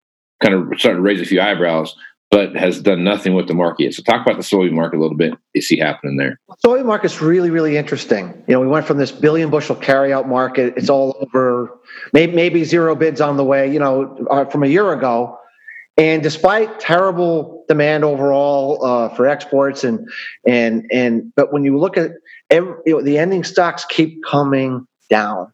kind 0.42 0.54
of 0.54 0.78
starting 0.78 0.98
to 0.98 1.02
raise 1.02 1.20
a 1.20 1.24
few 1.24 1.40
eyebrows 1.40 1.94
but 2.32 2.56
has 2.56 2.80
done 2.80 3.04
nothing 3.04 3.34
with 3.34 3.46
the 3.46 3.52
market 3.52 3.84
yet. 3.84 3.94
So 3.94 4.02
talk 4.02 4.26
about 4.26 4.38
the 4.38 4.42
soybean 4.42 4.72
market 4.72 4.96
a 4.96 5.00
little 5.00 5.18
bit. 5.18 5.34
You 5.52 5.60
see 5.60 5.78
happening 5.78 6.16
there. 6.16 6.40
Soybean 6.64 6.86
market's 6.86 7.20
really, 7.20 7.50
really 7.50 7.76
interesting. 7.76 8.42
You 8.48 8.54
know, 8.54 8.60
we 8.60 8.66
went 8.66 8.86
from 8.86 8.96
this 8.96 9.12
billion 9.12 9.50
bushel 9.50 9.76
carryout 9.76 10.26
market. 10.26 10.72
It's 10.78 10.88
all 10.88 11.14
over. 11.20 11.78
Maybe, 12.14 12.32
maybe 12.32 12.64
zero 12.64 12.96
bids 12.96 13.20
on 13.20 13.36
the 13.36 13.44
way. 13.44 13.70
You 13.70 13.78
know, 13.78 14.26
uh, 14.30 14.46
from 14.46 14.62
a 14.64 14.66
year 14.66 14.92
ago. 14.94 15.38
And 15.98 16.22
despite 16.22 16.80
terrible 16.80 17.66
demand 17.68 18.02
overall 18.02 18.82
uh, 18.82 19.08
for 19.10 19.26
exports 19.26 19.84
and 19.84 20.08
and 20.48 20.90
and, 20.90 21.34
but 21.36 21.52
when 21.52 21.64
you 21.64 21.78
look 21.78 21.98
at 21.98 22.12
every, 22.48 22.74
you 22.86 22.94
know, 22.94 23.02
the 23.02 23.18
ending 23.18 23.44
stocks 23.44 23.84
keep 23.84 24.24
coming 24.24 24.86
down. 25.10 25.52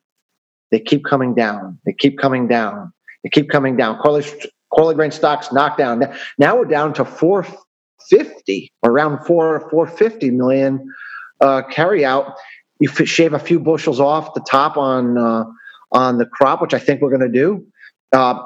They 0.71 0.79
keep 0.79 1.05
coming 1.05 1.35
down. 1.35 1.81
They 1.85 1.93
keep 1.93 2.19
coming 2.19 2.47
down. 2.47 2.93
They 3.25 3.31
keep 3.31 3.51
coming 3.51 3.77
down. 3.77 3.99
Correlation 3.99 4.39
Quarterly 4.71 4.95
grain 4.95 5.11
stocks 5.11 5.53
knocked 5.53 5.79
down. 5.79 6.05
Now 6.39 6.57
we're 6.57 6.65
down 6.65 6.93
to 6.95 7.05
450, 7.05 8.73
around 8.85 9.25
4 9.25 9.71
450 9.71 10.31
million 10.31 10.93
uh, 11.41 11.63
carry 11.71 12.05
out. 12.05 12.35
You 12.81 12.89
shave 12.89 13.33
a 13.33 13.39
few 13.39 13.59
bushels 13.59 13.99
off 13.99 14.35
the 14.35 14.41
top 14.41 14.77
on 14.77 15.19
uh, 15.19 15.45
on 15.93 16.19
the 16.19 16.27
crop, 16.27 16.61
which 16.61 16.75
I 16.75 16.79
think 16.79 17.01
we're 17.01 17.11
going 17.11 17.21
to 17.21 17.29
do. 17.29 17.67
Uh, 18.13 18.43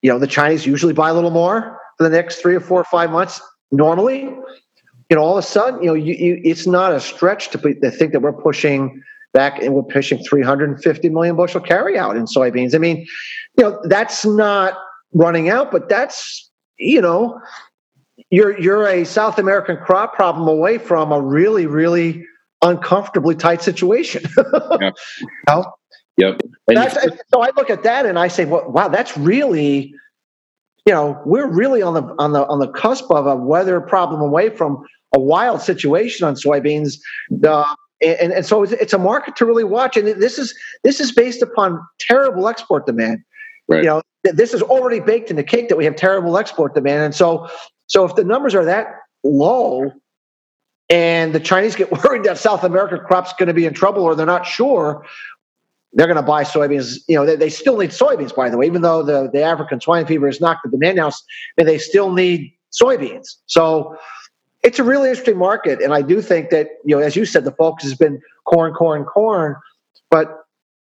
you 0.00 0.10
know, 0.10 0.18
the 0.18 0.26
Chinese 0.26 0.66
usually 0.66 0.92
buy 0.92 1.10
a 1.10 1.14
little 1.14 1.30
more 1.30 1.78
for 1.96 2.04
the 2.04 2.10
next 2.10 2.36
three 2.36 2.54
or 2.54 2.60
four 2.60 2.80
or 2.80 2.84
five 2.84 3.10
months. 3.10 3.40
Normally, 3.70 4.20
you 4.20 5.16
know, 5.16 5.22
all 5.22 5.36
of 5.36 5.44
a 5.44 5.46
sudden, 5.46 5.82
you 5.82 5.88
know, 5.88 5.94
you, 5.94 6.14
you, 6.14 6.40
it's 6.44 6.66
not 6.66 6.92
a 6.92 7.00
stretch 7.00 7.50
to, 7.50 7.58
to 7.58 7.90
think 7.90 8.12
that 8.12 8.20
we're 8.20 8.32
pushing 8.32 9.02
back 9.32 9.62
and 9.62 9.74
we're 9.74 9.82
pushing 9.82 10.22
350 10.24 11.08
million 11.08 11.36
bushel 11.36 11.60
carry 11.60 11.98
out 11.98 12.16
in 12.16 12.24
soybeans. 12.24 12.74
I 12.74 12.78
mean, 12.78 13.06
you 13.58 13.64
know, 13.64 13.80
that's 13.84 14.24
not 14.24 14.74
running 15.12 15.48
out, 15.48 15.70
but 15.70 15.88
that's, 15.88 16.50
you 16.78 17.00
know, 17.00 17.40
you're 18.30 18.58
you're 18.58 18.86
a 18.86 19.04
South 19.04 19.38
American 19.38 19.76
crop 19.76 20.14
problem 20.14 20.48
away 20.48 20.78
from 20.78 21.12
a 21.12 21.20
really, 21.20 21.66
really 21.66 22.24
uncomfortably 22.62 23.34
tight 23.34 23.62
situation. 23.62 24.24
Yep. 26.16 26.36
You 26.66 26.74
know? 26.74 26.86
Yep. 26.96 27.16
So 27.32 27.42
I 27.42 27.50
look 27.56 27.70
at 27.70 27.82
that 27.84 28.04
and 28.04 28.18
I 28.18 28.28
say, 28.28 28.44
well, 28.44 28.70
wow, 28.70 28.88
that's 28.88 29.16
really, 29.16 29.94
you 30.84 30.92
know, 30.92 31.20
we're 31.24 31.46
really 31.46 31.80
on 31.82 31.94
the 31.94 32.02
on 32.18 32.32
the 32.32 32.46
on 32.46 32.58
the 32.58 32.68
cusp 32.68 33.10
of 33.10 33.26
a 33.26 33.34
weather 33.34 33.80
problem 33.80 34.20
away 34.20 34.50
from 34.50 34.84
a 35.14 35.20
wild 35.20 35.62
situation 35.62 36.26
on 36.26 36.34
soybeans. 36.34 36.98
Uh, 37.44 37.64
and, 38.02 38.32
and 38.32 38.46
so 38.46 38.62
it's, 38.62 38.72
it's 38.72 38.92
a 38.92 38.98
market 38.98 39.36
to 39.36 39.46
really 39.46 39.64
watch. 39.64 39.96
And 39.96 40.06
this 40.06 40.38
is 40.38 40.54
this 40.84 41.00
is 41.00 41.12
based 41.12 41.42
upon 41.42 41.80
terrible 41.98 42.48
export 42.48 42.86
demand. 42.86 43.20
Right. 43.68 43.78
You 43.78 43.88
know, 43.88 44.02
this 44.24 44.54
is 44.54 44.62
already 44.62 45.00
baked 45.00 45.30
in 45.30 45.36
the 45.36 45.44
cake 45.44 45.68
that 45.68 45.76
we 45.76 45.84
have 45.84 45.96
terrible 45.96 46.36
export 46.38 46.74
demand. 46.74 47.02
And 47.02 47.14
so 47.14 47.48
so 47.86 48.04
if 48.04 48.14
the 48.14 48.24
numbers 48.24 48.54
are 48.54 48.64
that 48.64 48.86
low, 49.24 49.92
and 50.88 51.34
the 51.34 51.40
Chinese 51.40 51.74
get 51.74 51.90
worried 52.04 52.24
that 52.24 52.38
South 52.38 52.64
American 52.64 53.00
crops 53.00 53.32
going 53.38 53.48
to 53.48 53.54
be 53.54 53.66
in 53.66 53.74
trouble 53.74 54.02
or 54.02 54.14
they're 54.14 54.26
not 54.26 54.46
sure, 54.46 55.04
they're 55.94 56.06
going 56.06 56.16
to 56.16 56.22
buy 56.22 56.44
soybeans. 56.44 56.98
You 57.08 57.16
know, 57.16 57.26
they, 57.26 57.36
they 57.36 57.50
still 57.50 57.78
need 57.78 57.90
soybeans, 57.90 58.34
by 58.34 58.48
the 58.48 58.56
way, 58.56 58.66
even 58.66 58.82
though 58.82 59.02
the, 59.02 59.30
the 59.30 59.42
African 59.42 59.80
swine 59.80 60.06
fever 60.06 60.26
has 60.26 60.40
knocked 60.40 60.62
the 60.64 60.70
demand 60.70 60.96
down, 60.96 61.12
they 61.56 61.78
still 61.78 62.12
need 62.12 62.52
soybeans. 62.72 63.36
So 63.46 63.96
it's 64.62 64.78
a 64.78 64.84
really 64.84 65.08
interesting 65.08 65.38
market. 65.38 65.80
And 65.82 65.92
I 65.92 66.02
do 66.02 66.22
think 66.22 66.50
that, 66.50 66.68
you 66.84 66.96
know, 66.96 67.02
as 67.02 67.16
you 67.16 67.24
said, 67.24 67.44
the 67.44 67.52
focus 67.52 67.84
has 67.84 67.96
been 67.96 68.20
corn, 68.44 68.72
corn, 68.74 69.04
corn. 69.04 69.56
But 70.10 70.41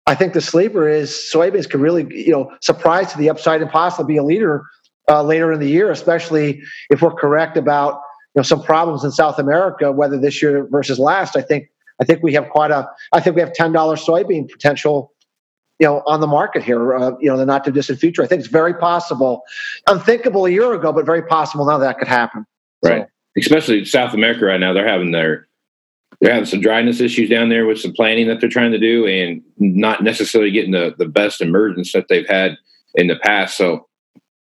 I 0.07 0.15
think 0.15 0.33
the 0.33 0.41
sleeper 0.41 0.89
is 0.89 1.11
soybeans 1.11 1.71
could 1.71 1.81
really, 1.81 2.07
you 2.11 2.33
know, 2.33 2.53
surprise 2.61 3.13
to 3.13 3.19
the 3.19 3.31
upside 3.31 3.63
and 3.63 3.71
possibly 3.71 4.15
be 4.15 4.19
a 4.19 4.25
leader 4.25 4.65
uh, 5.09 5.23
later 5.23 5.53
in 5.53 5.61
the 5.61 5.69
year, 5.69 5.91
especially 5.91 6.63
if 6.91 7.03
we're 7.03 7.15
correct 7.15 7.57
about 7.57 8.01
you 8.35 8.39
know 8.39 8.43
some 8.43 8.63
problems 8.63 9.05
in 9.05 9.11
South 9.13 9.39
America, 9.39 9.93
whether 9.93 10.19
this 10.19 10.43
year 10.43 10.67
versus 10.71 10.99
last. 10.99 11.37
I 11.37 11.43
think 11.43 11.69
I 12.01 12.05
think 12.05 12.23
we 12.23 12.33
have 12.35 12.49
quite 12.49 12.71
a 12.71 12.89
I 13.13 13.21
think 13.21 13.37
we 13.37 13.43
have 13.43 13.53
ten 13.53 13.73
dollars 13.73 14.05
soybean 14.05 14.51
potential, 14.51 15.13
you 15.79 15.87
know, 15.87 16.03
on 16.07 16.21
the 16.21 16.27
market 16.27 16.65
here. 16.65 16.97
Uh, 16.97 17.13
you 17.21 17.29
know, 17.29 17.37
the 17.37 17.47
not 17.47 17.65
too 17.65 17.73
distant 17.73 18.01
future. 18.01 18.23
I 18.23 18.27
think 18.27 18.41
it's 18.41 18.51
very 18.51 18.75
possible, 18.75 19.43
unthinkable 19.87 20.47
a 20.47 20.51
year 20.51 20.73
ago, 20.73 20.93
but 20.93 21.07
very 21.07 21.23
possible 21.23 21.65
now 21.65 21.79
that 21.79 21.99
could 21.99 22.09
happen. 22.09 22.47
Right. 22.83 23.07
Especially 23.37 23.85
South 23.85 24.15
America 24.15 24.45
right 24.47 24.61
now, 24.61 24.73
they're 24.73 24.89
having 24.89 25.13
their 25.13 25.47
they're 26.21 26.33
having 26.33 26.47
some 26.47 26.61
dryness 26.61 27.01
issues 27.01 27.29
down 27.29 27.49
there 27.49 27.67
with 27.67 27.81
some 27.81 27.93
planting 27.93 28.29
that 28.29 28.41
they're 28.41 28.49
trying 28.49 28.73
to 28.73 28.79
do, 28.79 29.07
and 29.07 29.43
not 29.59 30.03
necessarily 30.03 30.51
getting 30.51 30.73
the 30.73 30.95
the 30.99 31.07
best 31.07 31.41
emergence 31.41 31.93
that 31.93 32.09
they've 32.09 32.29
had 32.29 32.57
in 32.95 33.07
the 33.07 33.17
past. 33.17 33.57
So 33.57 33.89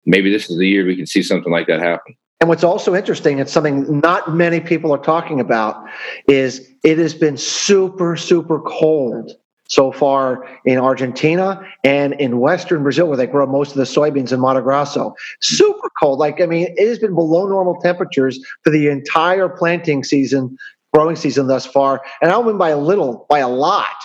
maybe 0.05 0.31
this 0.31 0.49
is 0.49 0.57
the 0.57 0.67
year 0.67 0.85
we 0.85 0.95
can 0.95 1.07
see 1.07 1.23
something 1.23 1.51
like 1.51 1.67
that 1.67 1.81
happen. 1.81 2.15
And 2.41 2.49
what's 2.49 2.63
also 2.63 2.93
interesting, 2.93 3.39
it's 3.39 3.51
something 3.51 4.01
not 4.01 4.35
many 4.35 4.59
people 4.59 4.91
are 4.93 5.01
talking 5.01 5.39
about, 5.39 5.83
is 6.27 6.69
it 6.83 6.97
has 6.97 7.13
been 7.13 7.37
super, 7.37 8.17
super 8.17 8.59
cold 8.59 9.31
so 9.67 9.91
far 9.91 10.47
in 10.65 10.77
Argentina 10.77 11.59
and 11.83 12.13
in 12.21 12.39
Western 12.39 12.83
Brazil, 12.83 13.07
where 13.07 13.17
they 13.17 13.25
grow 13.25 13.47
most 13.47 13.71
of 13.71 13.77
the 13.77 13.83
soybeans 13.83 14.31
in 14.31 14.39
Mato 14.39 14.61
Grosso. 14.61 15.15
Super 15.41 15.89
cold. 15.99 16.19
Like, 16.19 16.39
I 16.39 16.45
mean, 16.45 16.67
it 16.77 16.87
has 16.87 16.99
been 16.99 17.15
below 17.15 17.47
normal 17.47 17.81
temperatures 17.81 18.39
for 18.63 18.69
the 18.69 18.89
entire 18.89 19.49
planting 19.49 20.03
season, 20.03 20.55
growing 20.95 21.15
season 21.17 21.47
thus 21.47 21.65
far. 21.65 22.01
And 22.21 22.31
I 22.31 22.33
don't 22.33 22.47
mean 22.47 22.57
by 22.57 22.69
a 22.69 22.77
little, 22.77 23.25
by 23.29 23.39
a 23.39 23.49
lot. 23.49 23.95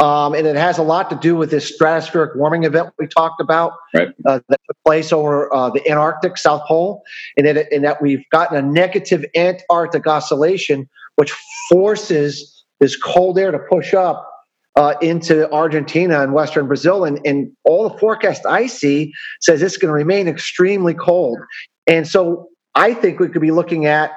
Um, 0.00 0.34
and 0.34 0.44
it 0.46 0.56
has 0.56 0.78
a 0.78 0.82
lot 0.82 1.08
to 1.10 1.16
do 1.16 1.36
with 1.36 1.52
this 1.52 1.76
stratospheric 1.78 2.34
warming 2.34 2.64
event 2.64 2.92
we 2.98 3.06
talked 3.06 3.40
about 3.40 3.72
Right. 3.94 4.08
uh, 4.26 4.40
that 4.48 4.60
took 4.66 4.76
place 4.84 5.12
over 5.12 5.54
uh, 5.54 5.70
the 5.70 5.88
Antarctic 5.88 6.36
South 6.36 6.62
Pole, 6.66 7.02
and 7.36 7.46
that, 7.46 7.72
and 7.72 7.84
that 7.84 8.02
we've 8.02 8.24
gotten 8.30 8.56
a 8.56 8.62
negative 8.62 9.24
Antarctic 9.36 10.04
oscillation, 10.08 10.88
which 11.14 11.32
forces 11.70 12.64
this 12.80 12.96
cold 12.96 13.38
air 13.38 13.52
to 13.52 13.60
push 13.70 13.94
up 13.94 14.28
uh, 14.74 14.94
into 15.00 15.48
Argentina 15.52 16.22
and 16.22 16.32
Western 16.32 16.66
Brazil. 16.66 17.04
And, 17.04 17.20
and 17.24 17.52
all 17.64 17.88
the 17.88 17.96
forecast 17.98 18.44
I 18.44 18.66
see 18.66 19.12
says 19.40 19.62
it's 19.62 19.76
going 19.76 19.90
to 19.90 19.94
remain 19.94 20.26
extremely 20.26 20.94
cold. 20.94 21.38
And 21.86 22.08
so 22.08 22.48
I 22.74 22.94
think 22.94 23.20
we 23.20 23.28
could 23.28 23.42
be 23.42 23.52
looking 23.52 23.86
at 23.86 24.10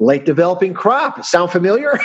late 0.00 0.24
developing 0.24 0.74
crop. 0.74 1.24
Sound 1.24 1.52
familiar? 1.52 2.00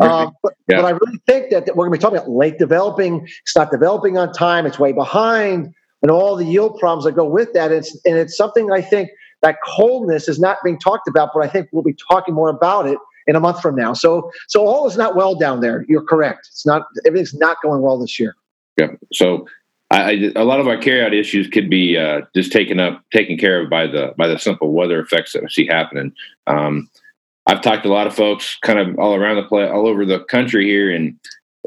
Um, 0.00 0.32
but, 0.42 0.54
Yeah. 0.68 0.80
but 0.80 0.84
I 0.86 0.90
really 0.90 1.20
think 1.26 1.50
that, 1.50 1.66
that 1.66 1.76
we're 1.76 1.86
going 1.86 1.92
to 1.92 1.98
be 1.98 2.02
talking 2.02 2.18
about 2.18 2.30
late 2.30 2.58
developing. 2.58 3.26
It's 3.42 3.54
not 3.54 3.70
developing 3.70 4.18
on 4.18 4.32
time. 4.32 4.66
It's 4.66 4.78
way 4.78 4.92
behind, 4.92 5.72
and 6.02 6.10
all 6.10 6.34
the 6.36 6.44
yield 6.44 6.78
problems 6.80 7.04
that 7.04 7.12
go 7.12 7.24
with 7.28 7.52
that. 7.52 7.70
It's 7.70 7.92
and 8.04 8.16
it's 8.16 8.36
something 8.36 8.72
I 8.72 8.80
think 8.80 9.10
that 9.42 9.56
coldness 9.64 10.28
is 10.28 10.40
not 10.40 10.58
being 10.64 10.78
talked 10.78 11.06
about, 11.06 11.30
but 11.34 11.40
I 11.44 11.48
think 11.48 11.68
we'll 11.72 11.82
be 11.82 11.96
talking 12.10 12.34
more 12.34 12.48
about 12.48 12.86
it 12.86 12.98
in 13.26 13.36
a 13.36 13.40
month 13.40 13.60
from 13.60 13.76
now. 13.76 13.92
So 13.92 14.30
so 14.48 14.66
all 14.66 14.86
is 14.88 14.96
not 14.96 15.14
well 15.16 15.34
down 15.34 15.60
there. 15.60 15.84
You're 15.88 16.04
correct. 16.04 16.48
It's 16.50 16.66
not 16.66 16.82
everything's 17.06 17.34
not 17.34 17.58
going 17.62 17.82
well 17.82 17.98
this 17.98 18.18
year. 18.18 18.34
Yeah. 18.78 18.88
So 19.12 19.46
I, 19.90 20.02
I, 20.02 20.32
a 20.36 20.44
lot 20.44 20.60
of 20.60 20.68
our 20.68 20.76
carryout 20.76 21.18
issues 21.18 21.48
could 21.48 21.68
be 21.68 21.96
uh, 21.96 22.22
just 22.34 22.52
taken 22.52 22.78
up, 22.78 23.02
taken 23.12 23.36
care 23.36 23.60
of 23.62 23.70
by 23.70 23.86
the 23.86 24.14
by 24.16 24.28
the 24.28 24.38
simple 24.38 24.72
weather 24.72 25.00
effects 25.00 25.32
that 25.32 25.42
we 25.42 25.48
see 25.48 25.66
happening. 25.66 26.12
Um, 26.46 26.88
I've 27.46 27.62
talked 27.62 27.82
to 27.82 27.88
a 27.88 27.92
lot 27.92 28.06
of 28.06 28.14
folks, 28.14 28.56
kind 28.62 28.78
of 28.78 28.98
all 28.98 29.14
around 29.14 29.36
the 29.36 29.42
play, 29.42 29.68
all 29.68 29.88
over 29.88 30.06
the 30.06 30.20
country 30.24 30.66
here, 30.66 30.94
and 30.94 31.18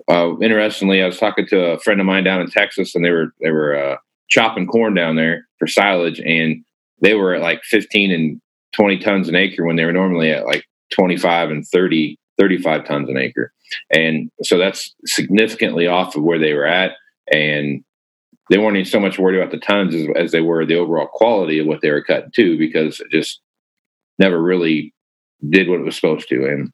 uh, 0.09 0.37
interestingly, 0.39 1.03
I 1.03 1.05
was 1.05 1.19
talking 1.19 1.45
to 1.47 1.71
a 1.71 1.79
friend 1.79 1.99
of 1.99 2.05
mine 2.05 2.23
down 2.23 2.41
in 2.41 2.49
Texas, 2.49 2.95
and 2.95 3.03
they 3.03 3.11
were 3.11 3.33
they 3.41 3.51
were 3.51 3.75
uh, 3.75 3.97
chopping 4.29 4.67
corn 4.67 4.93
down 4.93 5.15
there 5.15 5.47
for 5.59 5.67
silage, 5.67 6.19
and 6.19 6.63
they 7.01 7.15
were 7.15 7.33
at 7.33 7.41
like 7.41 7.61
15 7.63 8.11
and 8.11 8.41
20 8.73 8.99
tons 8.99 9.29
an 9.29 9.35
acre 9.35 9.65
when 9.65 9.75
they 9.75 9.85
were 9.85 9.93
normally 9.93 10.31
at 10.31 10.45
like 10.45 10.63
25 10.93 11.51
and 11.51 11.67
30, 11.67 12.17
35 12.39 12.85
tons 12.85 13.09
an 13.09 13.17
acre, 13.17 13.51
and 13.91 14.29
so 14.43 14.57
that's 14.57 14.95
significantly 15.05 15.87
off 15.87 16.15
of 16.15 16.23
where 16.23 16.39
they 16.39 16.53
were 16.53 16.65
at, 16.65 16.93
and 17.31 17.83
they 18.49 18.57
weren't 18.57 18.77
even 18.77 18.89
so 18.89 18.99
much 18.99 19.17
worried 19.17 19.39
about 19.39 19.51
the 19.51 19.57
tons 19.57 19.95
as, 19.95 20.07
as 20.15 20.31
they 20.31 20.41
were 20.41 20.65
the 20.65 20.75
overall 20.75 21.07
quality 21.07 21.59
of 21.59 21.67
what 21.67 21.81
they 21.81 21.91
were 21.91 22.03
cutting 22.03 22.31
too, 22.33 22.57
because 22.57 22.99
it 22.99 23.09
just 23.11 23.41
never 24.19 24.41
really 24.41 24.93
did 25.49 25.67
what 25.67 25.79
it 25.79 25.85
was 25.85 25.95
supposed 25.95 26.27
to. 26.29 26.45
And 26.45 26.71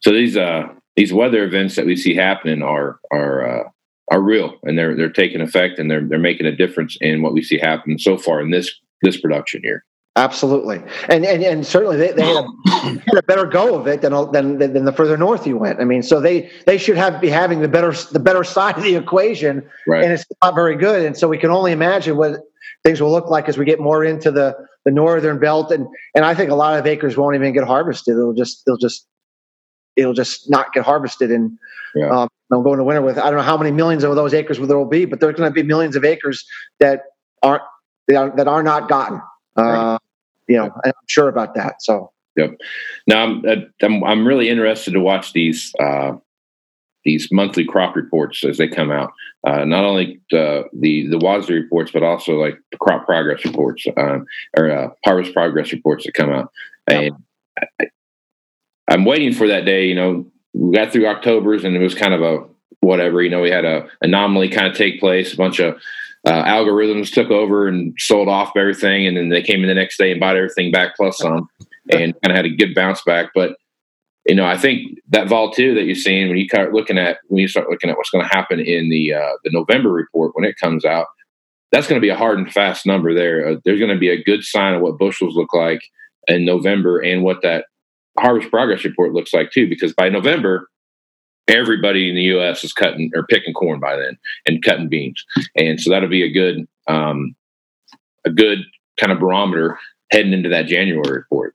so 0.00 0.12
these 0.12 0.36
uh 0.36 0.68
these 0.96 1.12
weather 1.12 1.44
events 1.44 1.76
that 1.76 1.86
we 1.86 1.96
see 1.96 2.14
happening 2.14 2.62
are 2.62 2.98
are 3.10 3.60
uh, 3.60 3.68
are 4.10 4.20
real 4.20 4.58
and 4.62 4.78
they're 4.78 4.96
they're 4.96 5.10
taking 5.10 5.40
effect 5.40 5.78
and 5.78 5.90
they're 5.90 6.06
they're 6.06 6.18
making 6.18 6.46
a 6.46 6.56
difference 6.56 6.96
in 7.00 7.22
what 7.22 7.32
we 7.32 7.42
see 7.42 7.58
happening 7.58 7.98
so 7.98 8.16
far 8.16 8.40
in 8.40 8.50
this 8.50 8.72
this 9.02 9.20
production 9.20 9.62
year. 9.64 9.84
Absolutely, 10.14 10.82
and 11.08 11.24
and, 11.24 11.42
and 11.42 11.66
certainly 11.66 11.96
they, 11.96 12.12
they 12.12 12.22
had, 12.26 12.44
a, 12.44 12.68
had 12.70 13.16
a 13.16 13.22
better 13.22 13.46
go 13.46 13.74
of 13.78 13.86
it 13.86 14.02
than, 14.02 14.12
than 14.30 14.58
than 14.58 14.84
the 14.84 14.92
further 14.92 15.16
north 15.16 15.46
you 15.46 15.56
went. 15.56 15.80
I 15.80 15.84
mean, 15.84 16.02
so 16.02 16.20
they 16.20 16.50
they 16.66 16.76
should 16.76 16.98
have 16.98 17.18
be 17.18 17.30
having 17.30 17.60
the 17.60 17.68
better 17.68 17.92
the 18.12 18.20
better 18.20 18.44
side 18.44 18.76
of 18.76 18.82
the 18.82 18.94
equation, 18.94 19.66
Right. 19.86 20.04
and 20.04 20.12
it's 20.12 20.26
not 20.42 20.54
very 20.54 20.76
good. 20.76 21.06
And 21.06 21.16
so 21.16 21.28
we 21.28 21.38
can 21.38 21.50
only 21.50 21.72
imagine 21.72 22.18
what 22.18 22.40
things 22.84 23.00
will 23.00 23.10
look 23.10 23.30
like 23.30 23.48
as 23.48 23.56
we 23.56 23.64
get 23.64 23.80
more 23.80 24.04
into 24.04 24.30
the 24.30 24.54
the 24.84 24.90
northern 24.90 25.38
belt, 25.38 25.70
and 25.72 25.86
and 26.14 26.26
I 26.26 26.34
think 26.34 26.50
a 26.50 26.54
lot 26.56 26.78
of 26.78 26.86
acres 26.86 27.16
won't 27.16 27.34
even 27.34 27.54
get 27.54 27.64
harvested. 27.64 28.12
It'll 28.14 28.34
just 28.34 28.64
they'll 28.66 28.76
just 28.76 29.06
it'll 29.96 30.12
just 30.12 30.50
not 30.50 30.74
get 30.74 30.84
harvested, 30.84 31.30
and 31.30 31.58
Yeah. 31.94 32.10
um, 32.10 32.28
they'll 32.50 32.62
go 32.62 32.72
into 32.74 32.84
winter 32.84 33.00
with 33.00 33.16
I 33.16 33.30
don't 33.30 33.36
know 33.36 33.42
how 33.44 33.56
many 33.56 33.70
millions 33.70 34.04
of 34.04 34.14
those 34.14 34.34
acres 34.34 34.58
there 34.58 34.76
will 34.76 34.84
be, 34.84 35.06
but 35.06 35.20
there's 35.20 35.36
going 35.36 35.48
to 35.48 35.54
be 35.54 35.62
millions 35.62 35.96
of 35.96 36.04
acres 36.04 36.44
that 36.80 37.04
aren't 37.42 37.62
that 38.08 38.16
are, 38.16 38.36
that 38.36 38.46
are 38.46 38.62
not 38.62 38.90
gotten. 38.90 39.18
Uh, 39.56 39.98
You 40.48 40.56
know, 40.56 40.70
I'm 40.84 40.92
sure 41.06 41.28
about 41.28 41.54
that. 41.54 41.82
So 41.82 42.12
Yep. 42.36 42.60
Now 43.06 43.22
I'm 43.24 43.44
uh, 43.46 43.56
I'm, 43.82 44.04
I'm 44.04 44.26
really 44.26 44.48
interested 44.48 44.92
to 44.92 45.00
watch 45.00 45.32
these 45.32 45.72
uh, 45.78 46.12
these 47.04 47.28
monthly 47.30 47.64
crop 47.64 47.94
reports 47.96 48.44
as 48.44 48.58
they 48.58 48.68
come 48.68 48.90
out. 48.90 49.12
Uh, 49.46 49.64
not 49.64 49.84
only 49.84 50.20
the 50.30 50.64
the 50.72 51.08
the 51.08 51.18
WASDE 51.18 51.50
reports, 51.50 51.90
but 51.92 52.02
also 52.02 52.32
like 52.40 52.58
the 52.70 52.78
crop 52.78 53.04
progress 53.04 53.44
reports 53.44 53.84
um, 53.96 54.24
or 54.56 54.70
uh, 54.70 54.88
harvest 55.04 55.34
progress 55.34 55.72
reports 55.72 56.04
that 56.06 56.14
come 56.14 56.30
out. 56.30 56.50
And 56.86 57.14
I, 57.80 57.86
I'm 58.88 59.04
waiting 59.04 59.32
for 59.32 59.48
that 59.48 59.64
day. 59.64 59.86
You 59.86 59.94
know, 59.94 60.26
we 60.54 60.74
got 60.74 60.92
through 60.92 61.06
October's 61.06 61.64
and 61.64 61.76
it 61.76 61.80
was 61.80 61.94
kind 61.94 62.14
of 62.14 62.22
a 62.22 62.46
whatever. 62.80 63.22
You 63.22 63.30
know, 63.30 63.42
we 63.42 63.50
had 63.50 63.64
a 63.64 63.88
anomaly 64.00 64.48
kind 64.48 64.68
of 64.68 64.76
take 64.76 65.00
place. 65.00 65.34
A 65.34 65.36
bunch 65.36 65.60
of 65.60 65.76
uh, 66.26 66.44
algorithms 66.44 67.12
took 67.12 67.30
over 67.30 67.66
and 67.66 67.94
sold 67.98 68.28
off 68.28 68.52
everything, 68.56 69.06
and 69.06 69.16
then 69.16 69.28
they 69.28 69.42
came 69.42 69.62
in 69.62 69.68
the 69.68 69.74
next 69.74 69.96
day 69.98 70.10
and 70.10 70.20
bought 70.20 70.36
everything 70.36 70.70
back 70.70 70.96
plus 70.96 71.18
some, 71.18 71.48
and 71.90 72.14
kind 72.22 72.30
of 72.30 72.36
had 72.36 72.46
a 72.46 72.56
good 72.56 72.74
bounce 72.74 73.02
back. 73.02 73.30
But 73.34 73.56
you 74.26 74.36
know, 74.36 74.46
I 74.46 74.56
think 74.56 74.98
that 75.08 75.28
volatility 75.28 75.74
that 75.74 75.86
you're 75.86 75.96
seeing 75.96 76.28
when 76.28 76.38
you 76.38 76.46
start 76.48 76.72
looking 76.72 76.98
at 76.98 77.18
when 77.26 77.40
you 77.40 77.48
start 77.48 77.68
looking 77.68 77.90
at 77.90 77.96
what's 77.96 78.10
going 78.10 78.24
to 78.24 78.34
happen 78.34 78.60
in 78.60 78.88
the 78.88 79.14
uh, 79.14 79.32
the 79.44 79.50
November 79.50 79.90
report 79.90 80.32
when 80.34 80.44
it 80.44 80.56
comes 80.60 80.84
out, 80.84 81.06
that's 81.72 81.88
going 81.88 82.00
to 82.00 82.04
be 82.04 82.10
a 82.10 82.16
hard 82.16 82.38
and 82.38 82.52
fast 82.52 82.86
number 82.86 83.14
there. 83.14 83.48
Uh, 83.48 83.56
there's 83.64 83.80
going 83.80 83.90
to 83.90 83.98
be 83.98 84.10
a 84.10 84.22
good 84.22 84.44
sign 84.44 84.74
of 84.74 84.80
what 84.80 84.98
bushels 84.98 85.34
look 85.34 85.52
like 85.52 85.80
in 86.28 86.44
November 86.44 87.00
and 87.00 87.24
what 87.24 87.42
that 87.42 87.64
harvest 88.18 88.50
progress 88.50 88.84
report 88.84 89.12
looks 89.12 89.32
like 89.32 89.50
too, 89.50 89.68
because 89.68 89.92
by 89.94 90.08
November, 90.08 90.68
everybody 91.52 92.08
in 92.08 92.16
the 92.16 92.22
U.S. 92.22 92.64
is 92.64 92.72
cutting 92.72 93.10
or 93.14 93.26
picking 93.26 93.54
corn 93.54 93.80
by 93.80 93.96
then 93.96 94.18
and 94.46 94.62
cutting 94.62 94.88
beans, 94.88 95.24
and 95.56 95.80
so 95.80 95.90
that'll 95.90 96.08
be 96.08 96.24
a 96.24 96.32
good 96.32 96.66
um, 96.88 97.34
a 98.24 98.30
good 98.30 98.60
kind 98.98 99.12
of 99.12 99.20
barometer 99.20 99.78
heading 100.10 100.32
into 100.32 100.48
that 100.48 100.66
January 100.66 101.12
report. 101.12 101.54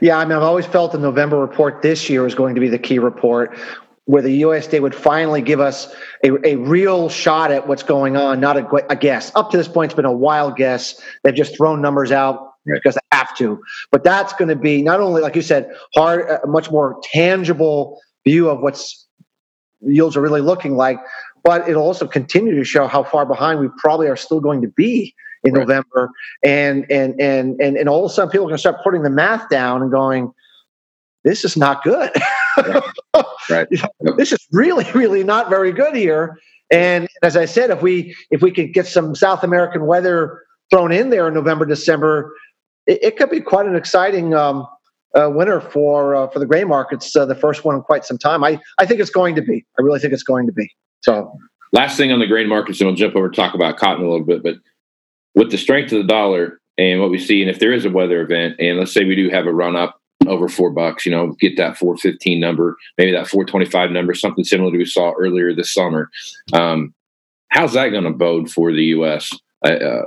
Yeah, 0.00 0.18
I 0.18 0.24
mean, 0.24 0.32
I've 0.32 0.42
always 0.42 0.66
felt 0.66 0.92
the 0.92 0.98
November 0.98 1.38
report 1.38 1.82
this 1.82 2.08
year 2.08 2.26
is 2.26 2.34
going 2.34 2.54
to 2.54 2.60
be 2.60 2.68
the 2.68 2.78
key 2.78 2.98
report 2.98 3.58
where 4.06 4.22
the 4.22 4.42
USDA 4.42 4.82
would 4.82 4.94
finally 4.94 5.40
give 5.40 5.60
us 5.60 5.94
a, 6.22 6.46
a 6.46 6.56
real 6.56 7.08
shot 7.08 7.50
at 7.50 7.66
what's 7.66 7.82
going 7.82 8.16
on, 8.16 8.38
not 8.38 8.56
a, 8.56 8.86
a, 8.90 8.96
guess. 8.96 9.32
Up 9.34 9.50
to 9.50 9.56
this 9.56 9.66
point, 9.66 9.90
it's 9.90 9.96
been 9.96 10.04
a 10.04 10.12
wild 10.12 10.56
guess. 10.56 11.00
They've 11.22 11.34
just 11.34 11.56
thrown 11.56 11.80
numbers 11.80 12.12
out 12.12 12.52
right. 12.66 12.74
because 12.74 12.96
they 12.96 13.16
have 13.16 13.34
to. 13.38 13.62
But 13.90 14.04
that's 14.04 14.34
going 14.34 14.48
to 14.48 14.56
be 14.56 14.82
not 14.82 15.00
only, 15.00 15.22
like 15.22 15.34
you 15.36 15.42
said, 15.42 15.70
hard, 15.94 16.28
a 16.28 16.46
much 16.46 16.70
more 16.70 17.00
tangible 17.02 17.98
view 18.26 18.50
of 18.50 18.60
what's 18.60 19.03
yields 19.86 20.16
are 20.16 20.20
really 20.20 20.40
looking 20.40 20.76
like, 20.76 20.98
but 21.42 21.68
it'll 21.68 21.82
also 21.82 22.06
continue 22.06 22.54
to 22.54 22.64
show 22.64 22.86
how 22.86 23.02
far 23.02 23.26
behind 23.26 23.60
we 23.60 23.68
probably 23.78 24.08
are 24.08 24.16
still 24.16 24.40
going 24.40 24.62
to 24.62 24.68
be 24.68 25.14
in 25.44 25.52
right. 25.52 25.60
November, 25.60 26.10
and 26.42 26.90
and 26.90 27.20
and 27.20 27.60
and 27.60 27.76
and 27.76 27.88
all 27.88 28.04
of 28.04 28.10
a 28.10 28.14
sudden 28.14 28.30
people 28.30 28.46
are 28.46 28.50
going 28.50 28.56
to 28.56 28.60
start 28.60 28.82
putting 28.82 29.02
the 29.02 29.10
math 29.10 29.48
down 29.48 29.82
and 29.82 29.90
going, 29.90 30.32
this 31.22 31.44
is 31.44 31.56
not 31.56 31.82
good. 31.82 32.10
right. 33.50 33.68
This 34.16 34.32
is 34.32 34.46
really 34.52 34.86
really 34.92 35.24
not 35.24 35.50
very 35.50 35.72
good 35.72 35.94
here. 35.94 36.38
And 36.70 37.08
as 37.22 37.36
I 37.36 37.44
said, 37.44 37.70
if 37.70 37.82
we 37.82 38.16
if 38.30 38.42
we 38.42 38.50
could 38.50 38.72
get 38.72 38.86
some 38.86 39.14
South 39.14 39.44
American 39.44 39.86
weather 39.86 40.42
thrown 40.70 40.92
in 40.92 41.10
there 41.10 41.28
in 41.28 41.34
November 41.34 41.66
December, 41.66 42.32
it, 42.86 43.02
it 43.02 43.16
could 43.16 43.30
be 43.30 43.40
quite 43.40 43.66
an 43.66 43.76
exciting. 43.76 44.34
Um, 44.34 44.66
uh, 45.14 45.60
for 45.60 46.14
uh, 46.14 46.28
for 46.28 46.38
the 46.38 46.46
grain 46.46 46.68
markets, 46.68 47.14
uh, 47.14 47.24
the 47.24 47.34
first 47.34 47.64
one 47.64 47.76
in 47.76 47.82
quite 47.82 48.04
some 48.04 48.18
time. 48.18 48.44
I, 48.44 48.60
I 48.78 48.86
think 48.86 49.00
it's 49.00 49.10
going 49.10 49.34
to 49.36 49.42
be. 49.42 49.64
I 49.78 49.82
really 49.82 50.00
think 50.00 50.12
it's 50.12 50.22
going 50.22 50.46
to 50.46 50.52
be. 50.52 50.70
So, 51.02 51.32
last 51.72 51.96
thing 51.96 52.12
on 52.12 52.20
the 52.20 52.26
grain 52.26 52.48
markets, 52.48 52.80
and 52.80 52.88
we'll 52.88 52.96
jump 52.96 53.16
over 53.16 53.30
to 53.30 53.36
talk 53.36 53.54
about 53.54 53.76
cotton 53.76 54.04
a 54.04 54.10
little 54.10 54.26
bit. 54.26 54.42
But 54.42 54.56
with 55.34 55.50
the 55.50 55.58
strength 55.58 55.92
of 55.92 55.98
the 55.98 56.08
dollar 56.08 56.60
and 56.78 57.00
what 57.00 57.10
we 57.10 57.18
see, 57.18 57.42
and 57.42 57.50
if 57.50 57.58
there 57.58 57.72
is 57.72 57.84
a 57.84 57.90
weather 57.90 58.20
event, 58.20 58.56
and 58.58 58.78
let's 58.78 58.92
say 58.92 59.04
we 59.04 59.16
do 59.16 59.30
have 59.30 59.46
a 59.46 59.52
run 59.52 59.76
up 59.76 60.00
over 60.26 60.48
four 60.48 60.70
bucks, 60.70 61.04
you 61.04 61.12
know, 61.12 61.32
get 61.40 61.56
that 61.56 61.76
415 61.76 62.40
number, 62.40 62.76
maybe 62.96 63.12
that 63.12 63.28
425 63.28 63.90
number, 63.90 64.14
something 64.14 64.44
similar 64.44 64.72
to 64.72 64.78
we 64.78 64.84
saw 64.84 65.12
earlier 65.12 65.54
this 65.54 65.72
summer. 65.72 66.10
Um, 66.52 66.94
how's 67.48 67.74
that 67.74 67.90
going 67.90 68.04
to 68.04 68.10
bode 68.10 68.50
for 68.50 68.72
the 68.72 68.84
U.S. 68.86 69.30
Uh, 69.64 70.02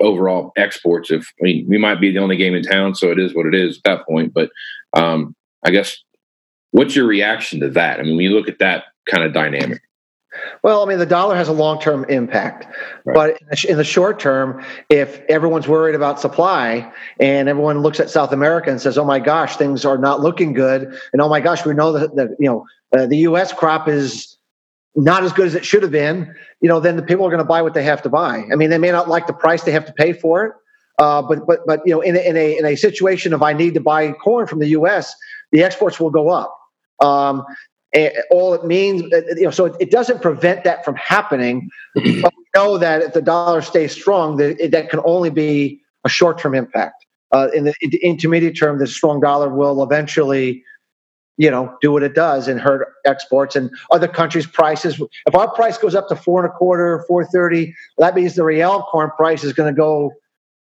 overall 0.00 0.52
exports? 0.56 1.10
If 1.10 1.32
I 1.40 1.42
mean, 1.42 1.66
we 1.68 1.78
might 1.78 2.00
be 2.00 2.10
the 2.12 2.18
only 2.18 2.36
game 2.36 2.54
in 2.54 2.62
town, 2.62 2.94
so 2.94 3.10
it 3.10 3.18
is 3.18 3.34
what 3.34 3.46
it 3.46 3.54
is 3.54 3.78
at 3.78 3.84
that 3.84 4.06
point. 4.06 4.32
But 4.34 4.50
um, 4.96 5.34
I 5.64 5.70
guess, 5.70 5.96
what's 6.72 6.96
your 6.96 7.06
reaction 7.06 7.60
to 7.60 7.68
that? 7.70 8.00
I 8.00 8.02
mean, 8.02 8.16
when 8.16 8.24
you 8.24 8.36
look 8.36 8.48
at 8.48 8.58
that 8.58 8.84
kind 9.06 9.24
of 9.24 9.32
dynamic. 9.32 9.82
Well, 10.62 10.82
I 10.84 10.86
mean, 10.86 10.98
the 10.98 11.06
dollar 11.06 11.34
has 11.34 11.48
a 11.48 11.52
long 11.52 11.80
term 11.80 12.04
impact. 12.08 12.66
Right. 13.04 13.36
But 13.42 13.64
in 13.64 13.76
the 13.76 13.84
short 13.84 14.20
term, 14.20 14.64
if 14.88 15.20
everyone's 15.28 15.66
worried 15.66 15.94
about 15.96 16.20
supply 16.20 16.92
and 17.18 17.48
everyone 17.48 17.80
looks 17.80 17.98
at 17.98 18.10
South 18.10 18.32
America 18.32 18.70
and 18.70 18.80
says, 18.80 18.96
oh 18.96 19.04
my 19.04 19.18
gosh, 19.18 19.56
things 19.56 19.84
are 19.84 19.98
not 19.98 20.20
looking 20.20 20.52
good. 20.52 20.96
And 21.12 21.20
oh 21.20 21.28
my 21.28 21.40
gosh, 21.40 21.66
we 21.66 21.74
know 21.74 21.92
that, 21.92 22.14
that 22.14 22.36
you 22.38 22.48
know, 22.48 22.64
uh, 22.96 23.06
the 23.06 23.18
U.S. 23.18 23.52
crop 23.52 23.88
is 23.88 24.36
not 24.96 25.22
as 25.22 25.32
good 25.32 25.46
as 25.46 25.54
it 25.54 25.64
should 25.64 25.82
have 25.82 25.92
been, 25.92 26.34
you 26.60 26.68
know, 26.68 26.80
then 26.80 26.96
the 26.96 27.02
people 27.02 27.24
are 27.24 27.30
going 27.30 27.38
to 27.38 27.44
buy 27.44 27.62
what 27.62 27.74
they 27.74 27.82
have 27.84 28.02
to 28.02 28.08
buy. 28.08 28.44
I 28.52 28.56
mean, 28.56 28.70
they 28.70 28.78
may 28.78 28.90
not 28.90 29.08
like 29.08 29.26
the 29.26 29.32
price 29.32 29.62
they 29.62 29.72
have 29.72 29.86
to 29.86 29.92
pay 29.92 30.12
for 30.12 30.44
it. 30.44 30.52
Uh, 30.98 31.22
but 31.22 31.46
but 31.46 31.60
but 31.66 31.80
you 31.86 31.94
know, 31.94 32.02
in 32.02 32.14
a, 32.14 32.20
in 32.20 32.36
a 32.36 32.58
in 32.58 32.66
a 32.66 32.76
situation 32.76 33.32
of 33.32 33.42
I 33.42 33.54
need 33.54 33.72
to 33.74 33.80
buy 33.80 34.12
corn 34.12 34.46
from 34.46 34.58
the 34.58 34.68
U.S., 34.68 35.14
the 35.50 35.62
exports 35.62 35.98
will 35.98 36.10
go 36.10 36.28
up. 36.28 36.54
Um, 37.00 37.44
all 38.30 38.54
it 38.54 38.64
means, 38.64 39.10
uh, 39.12 39.22
you 39.36 39.44
know, 39.44 39.50
so 39.50 39.66
it, 39.66 39.90
doesn't 39.90 40.22
prevent 40.22 40.64
that 40.64 40.84
from 40.84 40.94
happening. 40.96 41.68
but 41.94 42.04
we 42.04 42.44
know 42.54 42.78
that 42.78 43.02
if 43.02 43.14
the 43.14 43.22
dollar 43.22 43.62
stays 43.62 43.92
strong, 43.92 44.36
that, 44.36 44.70
that 44.70 44.90
can 44.90 45.00
only 45.04 45.30
be 45.30 45.80
a 46.04 46.08
short-term 46.08 46.54
impact. 46.54 47.04
Uh, 47.32 47.48
in, 47.54 47.64
the, 47.64 47.74
in 47.80 47.90
the 47.90 47.98
intermediate 47.98 48.56
term, 48.58 48.78
the 48.78 48.86
strong 48.86 49.20
dollar 49.20 49.48
will 49.48 49.82
eventually, 49.82 50.62
you 51.40 51.50
know, 51.50 51.74
do 51.80 51.90
what 51.90 52.02
it 52.02 52.14
does 52.14 52.48
and 52.48 52.60
hurt 52.60 52.86
exports 53.06 53.56
and 53.56 53.70
other 53.90 54.06
countries' 54.06 54.46
prices. 54.46 55.00
If 55.26 55.34
our 55.34 55.50
price 55.54 55.78
goes 55.78 55.94
up 55.94 56.06
to 56.08 56.16
four 56.16 56.44
and 56.44 56.52
a 56.52 56.54
quarter, 56.54 57.02
four 57.08 57.24
thirty, 57.24 57.74
that 57.96 58.14
means 58.14 58.34
the 58.34 58.44
real 58.44 58.82
corn 58.82 59.10
price 59.16 59.42
is 59.42 59.54
going 59.54 59.74
to 59.74 59.76
go 59.76 60.12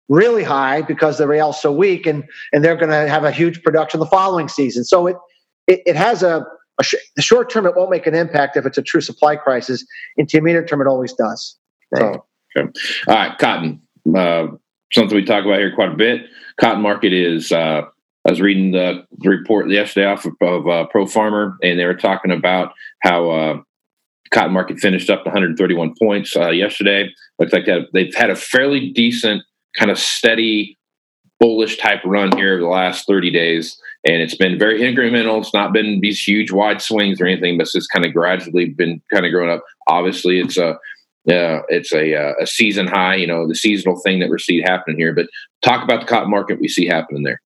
really 0.09 0.44
high 0.44 0.83
because 0.83 1.18
the 1.18 1.26
real's 1.26 1.61
so 1.61 1.72
weak, 1.72 2.06
and 2.06 2.22
and 2.52 2.64
they're 2.64 2.76
going 2.76 2.90
to 2.90 3.09
have 3.09 3.24
a 3.24 3.33
huge 3.33 3.64
production 3.64 3.98
the 3.98 4.06
following 4.06 4.46
season. 4.46 4.85
So 4.85 5.09
it 5.09 5.16
it, 5.66 5.80
it 5.87 5.96
has 5.96 6.22
a 6.22 6.46
sh- 6.83 6.94
the 7.16 7.22
short 7.22 7.50
term, 7.50 7.66
it 7.66 7.74
won't 7.74 7.90
make 7.90 8.06
an 8.06 8.14
impact 8.14 8.56
if 8.56 8.64
it's 8.64 8.78
a 8.78 8.83
true 8.83 9.00
supply 9.00 9.35
crisis. 9.35 9.83
In 10.16 10.26
the 10.26 10.38
Intermediate 10.38 10.68
term, 10.68 10.80
it 10.80 10.87
always 10.87 11.12
does. 11.14 11.59
Right. 11.90 12.20
Okay. 12.56 12.68
All 13.09 13.14
right, 13.16 13.37
cotton. 13.38 13.83
Uh, 14.14 14.46
something 14.92 15.16
we 15.16 15.24
talk 15.24 15.44
about 15.44 15.59
here 15.59 15.74
quite 15.74 15.90
a 15.90 15.96
bit. 15.96 16.20
Cotton 16.61 16.80
market 16.80 17.12
is. 17.12 17.50
Uh, 17.50 17.83
I 18.31 18.33
was 18.33 18.40
reading 18.40 18.71
the, 18.71 19.05
report 19.25 19.69
yesterday 19.69 20.07
off 20.07 20.25
of, 20.25 20.35
of 20.40 20.69
uh, 20.69 20.87
Pro 20.87 21.05
Farmer, 21.05 21.57
and 21.64 21.77
they 21.77 21.85
were 21.85 21.95
talking 21.97 22.31
about 22.31 22.73
how 23.03 23.29
uh, 23.29 23.61
cotton 24.31 24.53
market 24.53 24.79
finished 24.79 25.11
up 25.11 25.27
131 25.27 25.95
points 26.01 26.37
uh, 26.37 26.51
yesterday. 26.51 27.11
Looks 27.40 27.53
like 27.53 27.66
that 27.66 27.88
they've 27.93 28.14
had 28.14 28.31
a 28.31 28.37
fairly 28.37 28.90
decent, 28.90 29.43
kind 29.77 29.90
of 29.90 29.99
steady, 29.99 30.79
bullish 31.40 31.79
type 31.79 32.03
run 32.05 32.31
here 32.37 32.53
over 32.53 32.62
the 32.62 32.69
last 32.69 33.05
30 33.09 33.33
days 33.33 33.77
and 34.07 34.23
it's 34.23 34.37
been 34.37 34.59
very 34.59 34.81
incremental. 34.81 35.40
It's 35.40 35.53
not 35.53 35.73
been 35.73 36.01
these 36.01 36.23
huge 36.23 36.53
wide 36.53 36.81
swings 36.81 37.21
or 37.21 37.27
anything, 37.27 37.59
but 37.59 37.62
it's 37.62 37.73
just 37.73 37.90
kind 37.90 38.07
of 38.07 38.14
gradually 38.14 38.66
been 38.66 39.03
kind 39.12 39.27
of 39.27 39.33
growing 39.33 39.51
up. 39.51 39.62
Obviously, 39.88 40.38
it's 40.40 40.57
a 40.57 40.79
uh, 41.29 41.61
it's 41.69 41.93
a, 41.93 42.14
uh, 42.14 42.33
a 42.40 42.47
season 42.47 42.87
high, 42.87 43.14
you 43.14 43.27
know, 43.27 43.47
the 43.47 43.55
seasonal 43.55 44.01
thing 44.01 44.21
that 44.21 44.31
we're 44.31 44.38
seeing 44.38 44.62
happening 44.62 44.97
here. 44.97 45.14
But 45.14 45.27
talk 45.62 45.85
about 45.85 46.01
the 46.01 46.07
cotton 46.07 46.31
market 46.31 46.61
we 46.61 46.66
see 46.66 46.87
happening 46.87 47.25
there. 47.25 47.43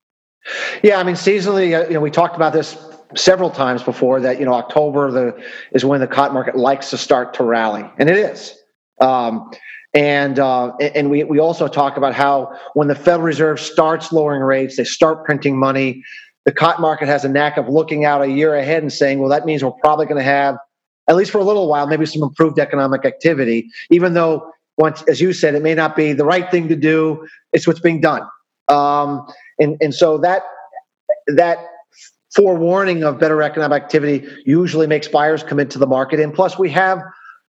Yeah, 0.82 0.98
I 0.98 1.02
mean, 1.02 1.14
seasonally, 1.14 1.78
uh, 1.78 1.86
you 1.88 1.94
know, 1.94 2.00
we 2.00 2.10
talked 2.10 2.36
about 2.36 2.52
this 2.52 2.76
several 3.16 3.50
times 3.50 3.82
before 3.82 4.20
that 4.20 4.38
you 4.40 4.44
know 4.44 4.54
October 4.54 5.10
the 5.10 5.44
is 5.72 5.84
when 5.84 6.00
the 6.00 6.06
cotton 6.06 6.34
market 6.34 6.56
likes 6.56 6.90
to 6.90 6.98
start 6.98 7.34
to 7.34 7.44
rally, 7.44 7.84
and 7.98 8.10
it 8.10 8.16
is. 8.16 8.56
Um, 9.00 9.50
and 9.94 10.38
uh, 10.38 10.76
and 10.76 11.10
we 11.10 11.24
we 11.24 11.38
also 11.38 11.68
talk 11.68 11.96
about 11.96 12.14
how 12.14 12.58
when 12.74 12.88
the 12.88 12.94
Federal 12.94 13.22
Reserve 13.22 13.60
starts 13.60 14.12
lowering 14.12 14.42
rates, 14.42 14.76
they 14.76 14.84
start 14.84 15.24
printing 15.24 15.58
money 15.58 16.02
the 16.44 16.52
cotton 16.52 16.82
market 16.82 17.08
has 17.08 17.24
a 17.24 17.28
knack 17.28 17.56
of 17.56 17.68
looking 17.68 18.04
out 18.04 18.22
a 18.22 18.28
year 18.28 18.54
ahead 18.54 18.82
and 18.82 18.92
saying, 18.92 19.18
well, 19.18 19.30
that 19.30 19.46
means 19.46 19.64
we're 19.64 19.70
probably 19.72 20.06
going 20.06 20.18
to 20.18 20.22
have, 20.22 20.56
at 21.08 21.16
least 21.16 21.30
for 21.30 21.38
a 21.38 21.44
little 21.44 21.68
while, 21.68 21.86
maybe 21.86 22.06
some 22.06 22.22
improved 22.22 22.58
economic 22.58 23.04
activity, 23.04 23.70
even 23.90 24.14
though, 24.14 24.50
once, 24.76 25.02
as 25.02 25.20
you 25.20 25.32
said, 25.32 25.54
it 25.54 25.62
may 25.62 25.74
not 25.74 25.96
be 25.96 26.12
the 26.12 26.24
right 26.24 26.50
thing 26.50 26.68
to 26.68 26.76
do. 26.76 27.26
It's 27.52 27.66
what's 27.66 27.80
being 27.80 28.00
done. 28.00 28.22
Um, 28.68 29.26
and, 29.58 29.76
and 29.80 29.94
so 29.94 30.18
that, 30.18 30.42
that 31.28 31.58
forewarning 32.34 33.04
of 33.04 33.18
better 33.18 33.42
economic 33.42 33.82
activity 33.82 34.26
usually 34.44 34.86
makes 34.86 35.08
buyers 35.08 35.42
come 35.42 35.60
into 35.60 35.78
the 35.78 35.86
market. 35.86 36.20
And 36.20 36.34
plus, 36.34 36.58
we 36.58 36.70
have 36.70 37.00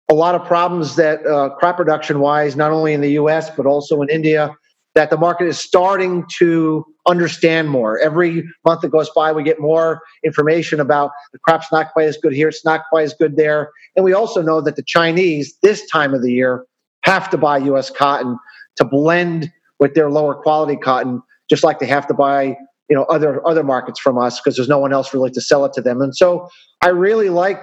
a 0.08 0.14
lot 0.14 0.34
of 0.34 0.44
problems 0.46 0.96
that 0.96 1.26
uh, 1.26 1.50
crop 1.50 1.76
production 1.76 2.20
wise, 2.20 2.56
not 2.56 2.70
only 2.70 2.92
in 2.92 3.00
the 3.00 3.12
US, 3.12 3.50
but 3.50 3.66
also 3.66 4.02
in 4.02 4.08
India, 4.08 4.54
that 4.94 5.10
the 5.10 5.16
market 5.16 5.46
is 5.46 5.58
starting 5.58 6.24
to 6.38 6.84
understand 7.06 7.68
more. 7.68 7.98
Every 7.98 8.44
month 8.64 8.80
that 8.80 8.90
goes 8.90 9.10
by, 9.10 9.32
we 9.32 9.42
get 9.42 9.60
more 9.60 10.00
information 10.24 10.80
about 10.80 11.10
the 11.32 11.38
crop's 11.38 11.70
not 11.70 11.92
quite 11.92 12.06
as 12.06 12.16
good 12.16 12.32
here, 12.32 12.48
it's 12.48 12.64
not 12.64 12.82
quite 12.88 13.02
as 13.02 13.14
good 13.14 13.36
there. 13.36 13.70
And 13.94 14.04
we 14.04 14.12
also 14.12 14.42
know 14.42 14.60
that 14.60 14.76
the 14.76 14.82
Chinese, 14.82 15.56
this 15.62 15.86
time 15.90 16.14
of 16.14 16.22
the 16.22 16.32
year, 16.32 16.64
have 17.02 17.28
to 17.30 17.38
buy 17.38 17.58
US 17.58 17.90
cotton 17.90 18.38
to 18.76 18.84
blend 18.84 19.52
with 19.78 19.94
their 19.94 20.10
lower 20.10 20.34
quality 20.34 20.76
cotton, 20.76 21.22
just 21.48 21.64
like 21.64 21.78
they 21.78 21.86
have 21.86 22.06
to 22.08 22.14
buy 22.14 22.56
you 22.88 22.96
know 22.96 23.04
other 23.04 23.46
other 23.46 23.64
markets 23.64 24.00
from 24.00 24.18
us 24.18 24.40
because 24.40 24.56
there's 24.56 24.68
no 24.68 24.78
one 24.78 24.92
else 24.92 25.12
really 25.12 25.30
to 25.30 25.40
sell 25.40 25.64
it 25.64 25.72
to 25.74 25.82
them. 25.82 26.00
And 26.00 26.16
so 26.16 26.48
I 26.82 26.88
really 26.88 27.30
like 27.30 27.60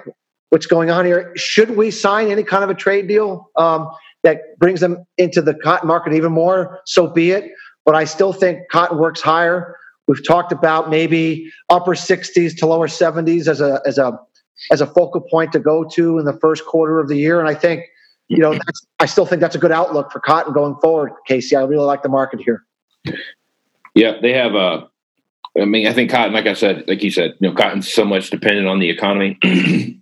what's 0.50 0.66
going 0.66 0.90
on 0.90 1.06
here. 1.06 1.34
Should 1.36 1.78
we 1.78 1.92
sign 1.92 2.30
any 2.30 2.44
kind 2.44 2.64
of 2.64 2.70
a 2.70 2.76
trade 2.76 3.08
deal 3.08 3.50
um, 3.56 3.90
that 4.24 4.58
brings 4.60 4.80
them 4.80 5.06
into 5.18 5.42
the 5.42 5.54
cotton 5.54 5.88
market 5.88 6.14
even 6.14 6.32
more? 6.32 6.82
So 6.86 7.08
be 7.08 7.32
it 7.32 7.52
but 7.86 7.96
I 7.96 8.06
still 8.06 8.34
think 8.34 8.70
cotton 8.70 8.98
works 8.98 9.22
higher. 9.22 9.78
We've 10.08 10.26
talked 10.26 10.52
about 10.52 10.90
maybe 10.90 11.52
upper 11.70 11.96
60s 11.96 12.58
to 12.58 12.66
lower 12.66 12.88
70s 12.88 13.48
as 13.48 13.62
a 13.62 13.82
as 13.86 13.98
a 13.98 14.20
as 14.72 14.82
a 14.82 14.88
focal 14.88 15.22
point 15.22 15.52
to 15.54 15.60
go 15.60 15.84
to 15.84 16.20
in 16.20 16.26
the 16.26 16.38
first 16.40 16.66
quarter 16.66 17.00
of 17.00 17.08
the 17.08 17.16
year, 17.16 17.40
and 17.40 17.50
I 17.50 17.56
think 17.56 17.84
you 18.28 18.38
know 18.38 18.58
I 19.00 19.06
still 19.06 19.26
think 19.26 19.42
that's 19.42 19.56
a 19.56 19.60
good 19.60 19.72
outlook 19.72 20.12
for 20.12 20.20
cotton 20.20 20.54
going 20.54 20.76
forward. 20.82 21.12
Casey, 21.28 21.56
I 21.56 21.64
really 21.64 21.86
like 21.86 22.04
the 22.04 22.10
market 22.10 22.42
here. 22.42 22.64
Yeah, 23.96 24.14
they 24.22 24.34
have 24.34 24.56
a 24.56 24.90
I 25.60 25.66
mean, 25.66 25.86
I 25.86 25.94
think 25.94 26.10
cotton, 26.10 26.34
like 26.34 26.48
I 26.48 26.54
said, 26.54 26.86
like 26.88 27.04
you 27.04 27.12
said, 27.12 27.36
you 27.40 27.50
know, 27.50 27.56
cotton's 27.56 27.92
so 27.92 28.06
much 28.06 28.30
dependent 28.30 28.68
on 28.68 28.80
the 28.80 28.90
economy. 28.90 29.38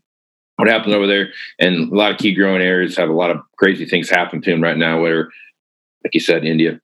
what 0.56 0.70
happens 0.70 0.96
over 0.96 1.08
there, 1.08 1.30
and 1.60 1.92
a 1.92 1.96
lot 1.96 2.12
of 2.12 2.18
key 2.18 2.34
growing 2.34 2.62
areas 2.62 2.96
have 2.96 3.10
a 3.10 3.14
lot 3.14 3.32
of 3.32 3.42
crazy 3.58 3.86
things 3.86 4.10
happen 4.10 4.42
to 4.42 4.52
them 4.52 4.62
right 4.62 4.78
now. 4.78 5.02
Where, 5.02 5.30
like 6.06 6.14
you 6.14 6.22
said, 6.22 6.46
India 6.46 6.80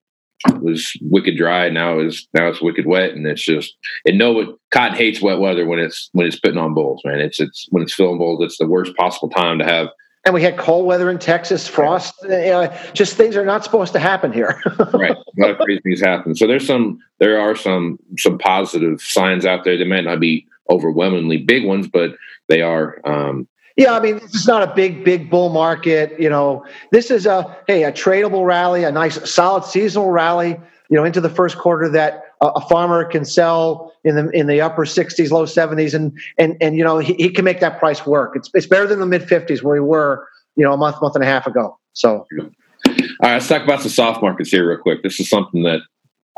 was 0.60 0.92
wicked 1.02 1.38
dry, 1.38 1.70
now 1.70 2.00
is 2.00 2.28
now 2.34 2.48
it's 2.48 2.62
wicked 2.62 2.86
wet, 2.86 3.12
and 3.12 3.26
it's 3.26 3.44
just 3.44 3.78
and 4.06 4.20
what 4.20 4.58
cotton 4.72 4.98
hates 4.98 5.22
wet 5.22 5.40
weather 5.40 5.66
when 5.66 5.80
it's 5.80 6.10
when 6.12 6.28
it's 6.28 6.40
putting 6.40 6.58
on 6.58 6.74
bolls, 6.74 7.02
man. 7.06 7.20
It's 7.20 7.40
it's 7.40 7.68
when 7.70 7.84
it's 7.84 7.94
filling 7.94 8.18
bolls, 8.18 8.44
it's 8.44 8.58
the 8.58 8.68
worst 8.68 8.96
possible 8.98 9.30
time 9.30 9.60
to 9.60 9.66
have 9.66 9.88
and 10.28 10.34
we 10.34 10.42
had 10.42 10.58
cold 10.58 10.86
weather 10.86 11.10
in 11.10 11.20
Texas, 11.20 11.70
frost. 11.70 12.26
Uh, 12.26 12.68
just 12.92 13.16
things 13.16 13.38
are 13.38 13.46
not 13.46 13.64
supposed 13.64 13.94
to 13.94 14.00
happen 14.00 14.34
here. 14.34 14.62
right, 14.94 15.16
a 15.16 15.42
lot 15.42 15.52
of 15.52 15.58
crazy 15.58 15.80
things 15.80 16.02
happen. 16.02 16.36
So 16.36 16.46
there's 16.46 16.68
some, 16.68 17.00
there 17.20 17.40
are 17.40 17.56
some 17.56 17.98
some 18.18 18.38
positive 18.38 19.02
signs 19.02 19.46
out 19.46 19.64
there. 19.64 19.78
They 19.78 19.86
might 19.86 20.04
not 20.04 20.20
be 20.20 20.46
overwhelmingly 20.70 21.38
big 21.38 21.66
ones, 21.66 21.88
but 21.88 22.12
they 22.50 22.62
are. 22.62 23.00
Um, 23.06 23.48
yeah, 23.78 23.94
I 23.94 24.02
mean, 24.02 24.16
this 24.16 24.36
is 24.36 24.48
not 24.48 24.70
a 24.70 24.76
big, 24.76 25.06
big 25.06 25.30
bull 25.30 25.48
market. 25.48 26.20
You 26.20 26.30
know, 26.30 26.66
this 26.92 27.10
is 27.10 27.26
a 27.26 27.58
hey, 27.66 27.86
a 27.86 27.94
tradable 27.94 28.46
rally, 28.46 28.84
a 28.84 28.92
nice, 28.92 29.32
solid 29.32 29.64
seasonal 29.64 30.12
rally. 30.12 30.60
You 30.90 30.98
know, 30.98 31.06
into 31.06 31.22
the 31.22 31.30
first 31.30 31.58
quarter 31.58 31.88
that 31.92 32.27
a 32.42 32.62
farmer 32.68 33.04
can 33.04 33.26
sell 33.26 33.94
in 34.04 34.16
the 34.16 34.30
in 34.30 34.48
the 34.48 34.62
upper 34.62 34.86
60s, 34.86 35.32
low 35.32 35.46
70s, 35.46 35.94
and 35.94 36.18
and 36.38 36.56
and 36.62 36.78
you 36.78 36.84
know 36.84 37.00
he, 37.00 37.14
he 37.16 37.30
can 37.30 37.44
make 37.44 37.60
that 37.62 37.80
price 37.80 38.06
work. 38.06 38.36
It's 38.36 38.50
it's 38.54 38.68
better 38.68 38.88
than 38.88 39.00
the 39.00 39.06
mid 39.06 39.24
50s 39.24 39.64
where 39.64 39.82
we 39.82 39.88
were, 39.88 40.28
you 40.56 40.64
know, 40.64 40.74
a 40.74 40.78
month, 40.78 41.02
month 41.02 41.16
and 41.16 41.24
a 41.24 41.28
half 41.28 41.48
ago. 41.48 41.78
So, 41.94 42.26
all 42.38 42.96
right, 43.22 43.34
let's 43.34 43.48
talk 43.48 43.64
about 43.64 43.82
the 43.82 43.90
soft 43.90 44.22
markets 44.22 44.52
here 44.52 44.70
real 44.70 44.78
quick. 44.78 45.02
This 45.02 45.20
is 45.20 45.30
something 45.30 45.64
that 45.64 45.82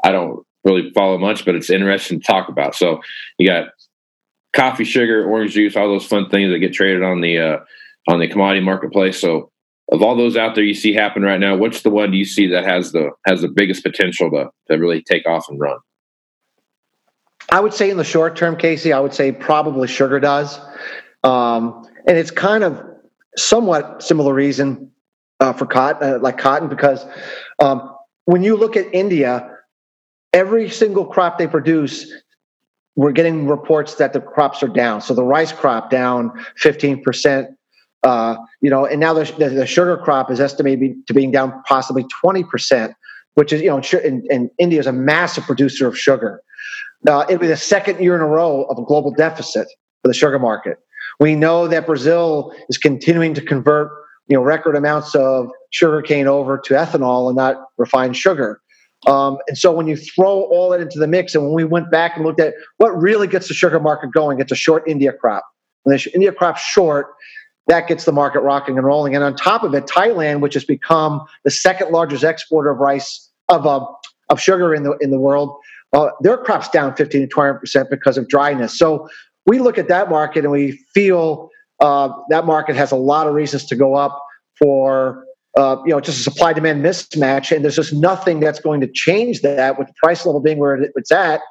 I 0.04 0.12
don't 0.12 0.46
really 0.64 0.90
follow 0.92 1.18
much, 1.18 1.44
but 1.44 1.56
it's 1.56 1.70
interesting 1.70 2.22
to 2.22 2.26
talk 2.26 2.48
about. 2.48 2.76
So, 2.76 3.02
you 3.38 3.48
got 3.48 3.68
coffee, 4.56 4.86
sugar, 4.86 5.30
orange 5.30 5.54
juice, 5.54 5.76
all 5.76 5.90
those 5.90 6.06
fun 6.06 6.30
things 6.30 6.52
that 6.52 6.60
get 6.60 6.74
traded 6.74 7.04
on 7.04 7.20
the 7.20 7.40
uh, 7.40 7.58
on 8.08 8.20
the 8.20 8.28
commodity 8.30 8.64
marketplace. 8.64 9.20
So, 9.20 9.52
of 9.92 10.02
all 10.02 10.16
those 10.16 10.38
out 10.38 10.56
there 10.56 10.64
you 10.64 10.76
see 10.76 10.94
happen 10.94 11.24
right 11.24 11.42
now, 11.42 11.58
what's 11.58 11.82
the 11.82 11.90
one 11.90 12.12
do 12.12 12.18
you 12.18 12.26
see 12.26 12.48
that 12.48 12.64
has 12.64 12.94
the 12.94 13.10
has 13.28 13.42
the 13.42 13.50
biggest 13.50 13.84
potential 13.84 14.32
to 14.32 14.50
to 14.70 14.78
really 14.78 15.02
take 15.02 15.28
off 15.28 15.50
and 15.50 15.60
run? 15.60 15.78
I 17.52 17.60
would 17.60 17.74
say 17.74 17.90
in 17.90 17.98
the 17.98 18.04
short 18.04 18.36
term, 18.36 18.56
Casey, 18.58 18.94
I 18.94 19.00
would 19.00 19.14
say 19.14 19.32
probably 19.32 19.88
sugar 19.88 20.20
does. 20.20 20.60
Um, 21.24 21.88
and 22.08 22.18
it's 22.18 22.32
kind 22.32 22.64
of 22.64 22.82
somewhat 23.36 24.04
similar 24.04 24.34
reason 24.34 24.92
uh, 25.40 25.54
for 25.54 25.66
cotton, 25.66 26.16
uh, 26.16 26.20
like 26.20 26.38
cotton, 26.38 26.70
because 26.70 27.06
um, 27.60 27.96
when 28.26 28.44
you 28.44 28.56
look 28.56 28.78
at 28.78 28.94
India, 28.94 29.50
every 30.34 30.70
single 30.70 31.06
crop 31.06 31.38
they 31.38 31.48
produce, 31.48 32.12
we're 32.96 33.12
getting 33.12 33.48
reports 33.48 33.96
that 33.96 34.14
the 34.14 34.22
crops 34.22 34.62
are 34.62 34.68
down. 34.68 35.02
So 35.02 35.14
the 35.14 35.24
rice 35.24 35.52
crop 35.52 35.90
down 35.90 36.32
15%. 36.62 37.48
Uh, 38.04 38.38
you 38.62 38.70
know, 38.70 38.86
and 38.86 39.00
now 39.00 39.14
the, 39.14 39.26
the, 39.38 39.50
the, 39.50 39.68
sugar 39.68 39.98
crop 39.98 40.32
is 40.32 40.40
estimated 40.40 41.06
to 41.06 41.14
being 41.14 41.32
down 41.32 41.62
possibly 41.68 42.06
20%, 42.24 42.94
which 43.34 43.52
is, 43.52 43.62
you 43.62 43.68
know, 43.68 43.82
and, 44.06 44.24
and 44.32 44.50
India 44.58 44.80
is 44.80 44.88
a 44.88 44.94
massive 44.94 45.44
producer 45.44 45.86
of 45.86 45.98
sugar. 45.98 46.42
Uh, 47.08 47.26
it'll 47.30 47.40
be 47.40 47.48
the 47.48 47.58
second 47.58 48.00
year 48.02 48.16
in 48.16 48.22
a 48.22 48.28
row 48.28 48.64
of 48.64 48.78
a 48.78 48.84
global 48.84 49.12
deficit 49.12 49.68
for 50.02 50.08
the 50.08 50.14
sugar 50.14 50.40
market. 50.40 50.78
We 51.20 51.36
know 51.36 51.68
that 51.68 51.86
Brazil 51.86 52.54
is 52.70 52.78
continuing 52.78 53.34
to 53.34 53.42
convert 53.42 53.92
you 54.28 54.38
know 54.38 54.44
record 54.44 54.76
amounts 54.76 55.16
of 55.16 55.50
sugar 55.72 56.02
cane 56.02 56.28
over 56.28 56.58
to 56.58 56.74
ethanol 56.74 57.28
and 57.28 57.36
not 57.36 57.58
refined 57.78 58.16
sugar. 58.16 58.62
Um, 59.08 59.38
and 59.48 59.58
so 59.58 59.72
when 59.72 59.88
you 59.88 59.96
throw 59.96 60.42
all 60.44 60.70
that 60.70 60.82
into 60.82 61.00
the 61.00 61.08
mix, 61.08 61.34
and 61.34 61.44
when 61.46 61.54
we 61.54 61.64
went 61.64 61.90
back 61.90 62.16
and 62.16 62.26
looked 62.26 62.40
at 62.40 62.54
what 62.78 62.90
really 62.90 63.28
gets 63.28 63.48
the 63.48 63.54
sugar 63.54 63.80
market 63.80 64.12
going, 64.12 64.40
it's 64.40 64.52
a 64.52 64.56
short 64.56 64.84
India 64.88 65.14
crop. 65.14 65.44
When 65.84 65.96
the 65.96 66.12
India 66.14 66.34
crop's 66.34 66.62
short, 66.62 67.08
that 67.68 67.88
gets 67.88 68.06
the 68.06 68.12
market 68.12 68.42
rocking 68.42 68.78
and 68.78 68.86
rolling. 68.86 69.16
And 69.16 69.24
on 69.24 69.36
top 69.36 69.64
of 69.64 69.74
it, 69.74 69.86
Thailand, 69.86 70.42
which 70.42 70.54
has 70.56 70.66
become 70.66 71.22
the 71.44 71.52
second 71.52 71.92
largest 71.92 72.24
exporter 72.24 72.70
of 72.72 72.80
rice 72.80 73.30
of 73.48 73.66
uh, 73.66 73.86
of 74.30 74.40
sugar 74.40 74.76
in 74.76 74.84
the 74.84 74.98
in 74.98 75.12
the 75.12 75.20
world, 75.20 75.58
uh, 75.94 76.10
their 76.22 76.38
crops 76.38 76.70
down 76.70 76.96
15 76.96 77.22
to 77.22 77.28
20 77.28 77.60
percent 77.60 77.90
because 77.90 78.18
of 78.18 78.28
dryness. 78.28 78.78
So 78.78 79.08
we 79.46 79.60
look 79.60 79.78
at 79.78 79.88
that 79.88 80.10
market 80.10 80.44
and 80.44 80.52
we 80.52 80.84
feel 80.94 81.50
uh, 81.80 82.10
that 82.30 82.46
market 82.46 82.76
has 82.76 82.92
a 82.92 82.96
lot 82.96 83.28
of 83.28 83.34
reasons 83.34 83.66
to 83.66 83.76
go 83.76 83.96
up 83.96 84.22
for 84.58 85.24
uh, 85.58 85.78
you 85.86 85.92
know 85.92 86.00
just 86.00 86.20
a 86.20 86.24
supply 86.24 86.54
demand 86.54 86.84
mismatch, 86.84 87.56
and 87.56 87.64
there's 87.64 87.76
just 87.76 87.94
nothing 87.94 88.40
that's 88.40 88.60
going 88.60 88.82
to 88.82 88.88
change 88.88 89.42
that 89.42 89.80
with 89.80 89.88
the 89.88 89.94
price 90.02 90.26
level 90.26 90.42
being 90.42 90.60
where 90.60 90.80
it's 90.96 91.12
at 91.12 91.42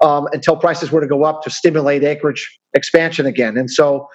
um, 0.00 0.26
until 0.32 0.56
prices 0.56 0.90
were 0.90 1.00
to 1.00 1.06
go 1.06 1.24
up 1.24 1.42
to 1.42 1.50
stimulate 1.50 2.02
acreage 2.02 2.58
expansion 2.74 3.26
again. 3.26 3.56
And 3.58 3.70
so 3.70 4.08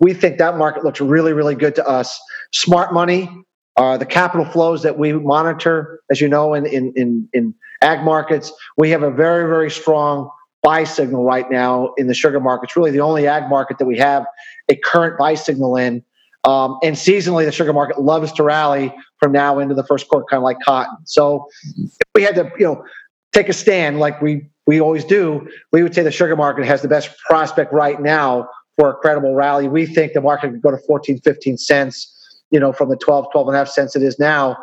we 0.00 0.14
think 0.14 0.38
that 0.38 0.56
market 0.56 0.84
looks 0.84 1.00
really 1.00 1.32
really 1.32 1.54
good 1.54 1.74
to 1.76 1.86
us. 1.86 2.18
Smart 2.52 2.92
money 2.92 3.28
uh, 3.76 3.96
the 3.96 4.06
capital 4.06 4.44
flows 4.44 4.82
that 4.82 4.98
we 4.98 5.12
monitor, 5.12 6.00
as 6.10 6.20
you 6.20 6.28
know, 6.28 6.52
in, 6.54 6.66
in, 6.66 6.92
in, 6.94 7.28
in 7.32 7.54
ag 7.82 8.02
markets, 8.04 8.52
we 8.76 8.90
have 8.90 9.02
a 9.02 9.10
very, 9.10 9.48
very 9.48 9.70
strong 9.70 10.30
buy 10.62 10.84
signal 10.84 11.24
right 11.24 11.50
now 11.50 11.92
in 11.96 12.06
the 12.06 12.14
sugar 12.14 12.40
market. 12.40 12.70
It's 12.70 12.76
really 12.76 12.92
the 12.92 13.00
only 13.00 13.26
ag 13.26 13.48
market 13.48 13.78
that 13.78 13.86
we 13.86 13.98
have 13.98 14.24
a 14.68 14.76
current 14.76 15.18
buy 15.18 15.34
signal 15.34 15.76
in. 15.76 16.02
Um, 16.44 16.78
and 16.82 16.96
seasonally, 16.96 17.44
the 17.44 17.52
sugar 17.52 17.72
market 17.72 18.00
loves 18.00 18.32
to 18.32 18.42
rally 18.42 18.92
from 19.18 19.32
now 19.32 19.58
into 19.58 19.74
the 19.74 19.84
first 19.84 20.08
quarter, 20.08 20.24
kind 20.28 20.38
of 20.38 20.44
like 20.44 20.58
cotton. 20.64 20.96
So, 21.04 21.46
if 21.76 21.92
we 22.14 22.22
had 22.22 22.34
to, 22.34 22.50
you 22.58 22.66
know, 22.66 22.84
take 23.32 23.48
a 23.48 23.52
stand 23.52 24.00
like 24.00 24.20
we 24.20 24.48
we 24.66 24.80
always 24.80 25.04
do, 25.04 25.48
we 25.72 25.82
would 25.82 25.94
say 25.94 26.02
the 26.02 26.10
sugar 26.10 26.36
market 26.36 26.64
has 26.64 26.82
the 26.82 26.88
best 26.88 27.16
prospect 27.28 27.72
right 27.72 28.00
now 28.00 28.48
for 28.76 28.90
a 28.90 28.94
credible 28.94 29.34
rally. 29.34 29.68
We 29.68 29.86
think 29.86 30.14
the 30.14 30.20
market 30.20 30.50
could 30.50 30.62
go 30.62 30.70
to 30.70 30.78
14, 30.78 31.20
15 31.20 31.58
cents 31.58 32.22
you 32.52 32.60
know, 32.60 32.72
from 32.72 32.90
the 32.90 32.96
12, 32.96 33.32
12 33.32 33.48
and 33.48 33.56
a 33.56 33.58
half 33.58 33.68
cents 33.68 33.96
it 33.96 34.02
is 34.02 34.18
now, 34.18 34.56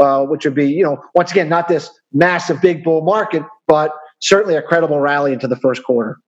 uh, 0.00 0.24
which 0.24 0.44
would 0.44 0.54
be, 0.54 0.70
you 0.70 0.82
know, 0.82 1.02
once 1.14 1.30
again, 1.30 1.48
not 1.48 1.68
this 1.68 1.90
massive 2.12 2.60
big 2.60 2.84
bull 2.84 3.02
market, 3.02 3.42
but 3.66 3.92
certainly 4.20 4.56
a 4.56 4.62
credible 4.62 5.00
rally 5.00 5.32
into 5.32 5.48
the 5.48 5.56
first 5.56 5.84
quarter. 5.84 6.18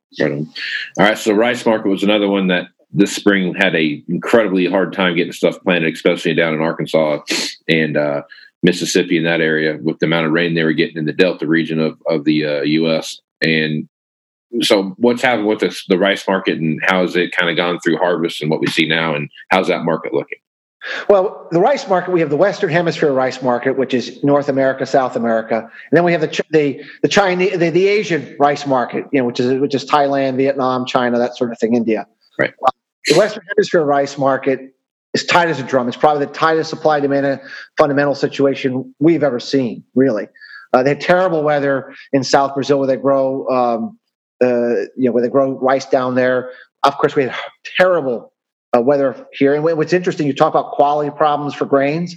All 0.99 1.07
right. 1.07 1.19
So 1.19 1.33
rice 1.33 1.65
market 1.67 1.89
was 1.89 2.03
another 2.03 2.29
one 2.29 2.49
that 2.49 2.69
this 2.91 3.15
spring 3.15 3.55
had 3.55 3.75
a 3.75 4.03
incredibly 4.09 4.67
hard 4.67 4.93
time 4.93 5.17
getting 5.17 5.33
stuff 5.33 5.61
planted, 5.63 5.93
especially 5.93 6.35
down 6.35 6.55
in 6.55 6.61
Arkansas 6.61 7.21
and 7.69 7.97
uh, 7.97 8.23
Mississippi 8.63 9.19
in 9.19 9.25
that 9.25 9.41
area 9.41 9.79
with 9.83 9.99
the 9.99 10.07
amount 10.07 10.27
of 10.27 10.33
rain 10.33 10.55
they 10.55 10.65
were 10.65 10.73
getting 10.73 10.97
in 10.97 11.05
the 11.05 11.13
Delta 11.13 11.47
region 11.47 11.79
of, 11.79 12.01
of 12.07 12.25
the 12.25 12.47
uh, 12.47 12.63
U.S. 12.63 13.21
And 13.43 13.89
so 14.63 14.95
what's 14.97 15.23
happened 15.23 15.47
with 15.47 15.61
this, 15.61 15.85
the 15.89 15.99
rice 15.99 16.27
market 16.27 16.59
and 16.59 16.81
how 16.83 17.03
has 17.03 17.15
it 17.15 17.33
kind 17.33 17.51
of 17.51 17.57
gone 17.57 17.79
through 17.81 17.99
harvest 17.99 18.41
and 18.41 18.51
what 18.51 18.61
we 18.61 18.67
see 18.67 18.89
now 18.89 19.15
and 19.15 19.31
how's 19.51 19.69
that 19.69 19.85
market 19.85 20.15
looking? 20.15 20.39
Well, 21.09 21.49
the 21.51 21.61
rice 21.61 21.89
market, 21.89 22.13
we 22.13 22.21
have 22.21 22.31
the 22.31 22.37
Western 22.37 22.71
Hemisphere 22.71 23.13
rice 23.13 23.43
market, 23.43 23.77
which 23.77 23.95
is 23.95 24.23
North 24.23 24.49
America, 24.49 24.87
South 24.87 25.17
America, 25.17 25.59
and 25.61 25.97
then 25.97 26.05
we 26.05 26.13
have 26.13 26.21
the 26.21 26.45
the 26.51 26.85
the 27.03 27.09
Chinese, 27.09 27.59
the, 27.59 27.71
the 27.71 27.89
Asian 27.89 28.37
rice 28.39 28.67
market, 28.67 29.07
you 29.13 29.21
know, 29.21 29.27
which 29.27 29.41
is 29.41 29.61
which 29.61 29.75
is 29.75 29.85
Thailand, 29.85 30.37
Vietnam, 30.37 30.87
China, 30.87 31.19
that 31.19 31.37
sort 31.37 31.53
of 31.53 31.59
thing, 31.59 31.75
India. 31.75 32.07
Right. 32.39 32.55
Uh, 32.67 32.71
the 33.07 33.19
Western 33.19 33.45
Hemisphere 33.49 33.85
rice 33.85 34.19
market 34.19 34.75
is 35.15 35.25
tight 35.25 35.49
as 35.49 35.61
a 35.61 35.63
drum. 35.63 35.89
It's 35.89 35.97
probably 35.97 36.27
the 36.27 36.33
tightest 36.33 36.71
supply 36.71 37.01
demand 37.01 37.41
fundamental 37.77 38.15
situation 38.15 38.95
we've 38.99 39.23
ever 39.23 39.41
seen. 39.41 39.85
Really, 39.95 40.29
uh, 40.73 40.83
they 40.83 40.91
had 40.91 41.01
terrible 41.01 41.43
weather 41.43 41.95
in 42.13 42.25
South 42.25 42.55
Brazil 42.55 42.79
where 42.79 42.89
they 42.89 42.97
grow, 42.97 43.47
um, 43.49 43.99
uh, 44.43 44.85
you 44.97 45.07
know, 45.07 45.13
where 45.13 45.23
they 45.23 45.29
grow 45.29 45.59
rice 45.59 45.87
down 45.87 46.15
there. 46.15 46.51
Of 46.83 46.97
course, 46.99 47.17
we 47.17 47.25
had 47.25 47.35
terrible 47.77 48.33
uh, 48.77 48.81
weather 48.81 49.27
here. 49.33 49.55
And 49.55 49.65
what's 49.65 49.93
interesting, 49.93 50.27
you 50.27 50.35
talk 50.35 50.53
about 50.53 50.73
quality 50.73 51.11
problems 51.11 51.55
for 51.55 51.65
grains. 51.65 52.15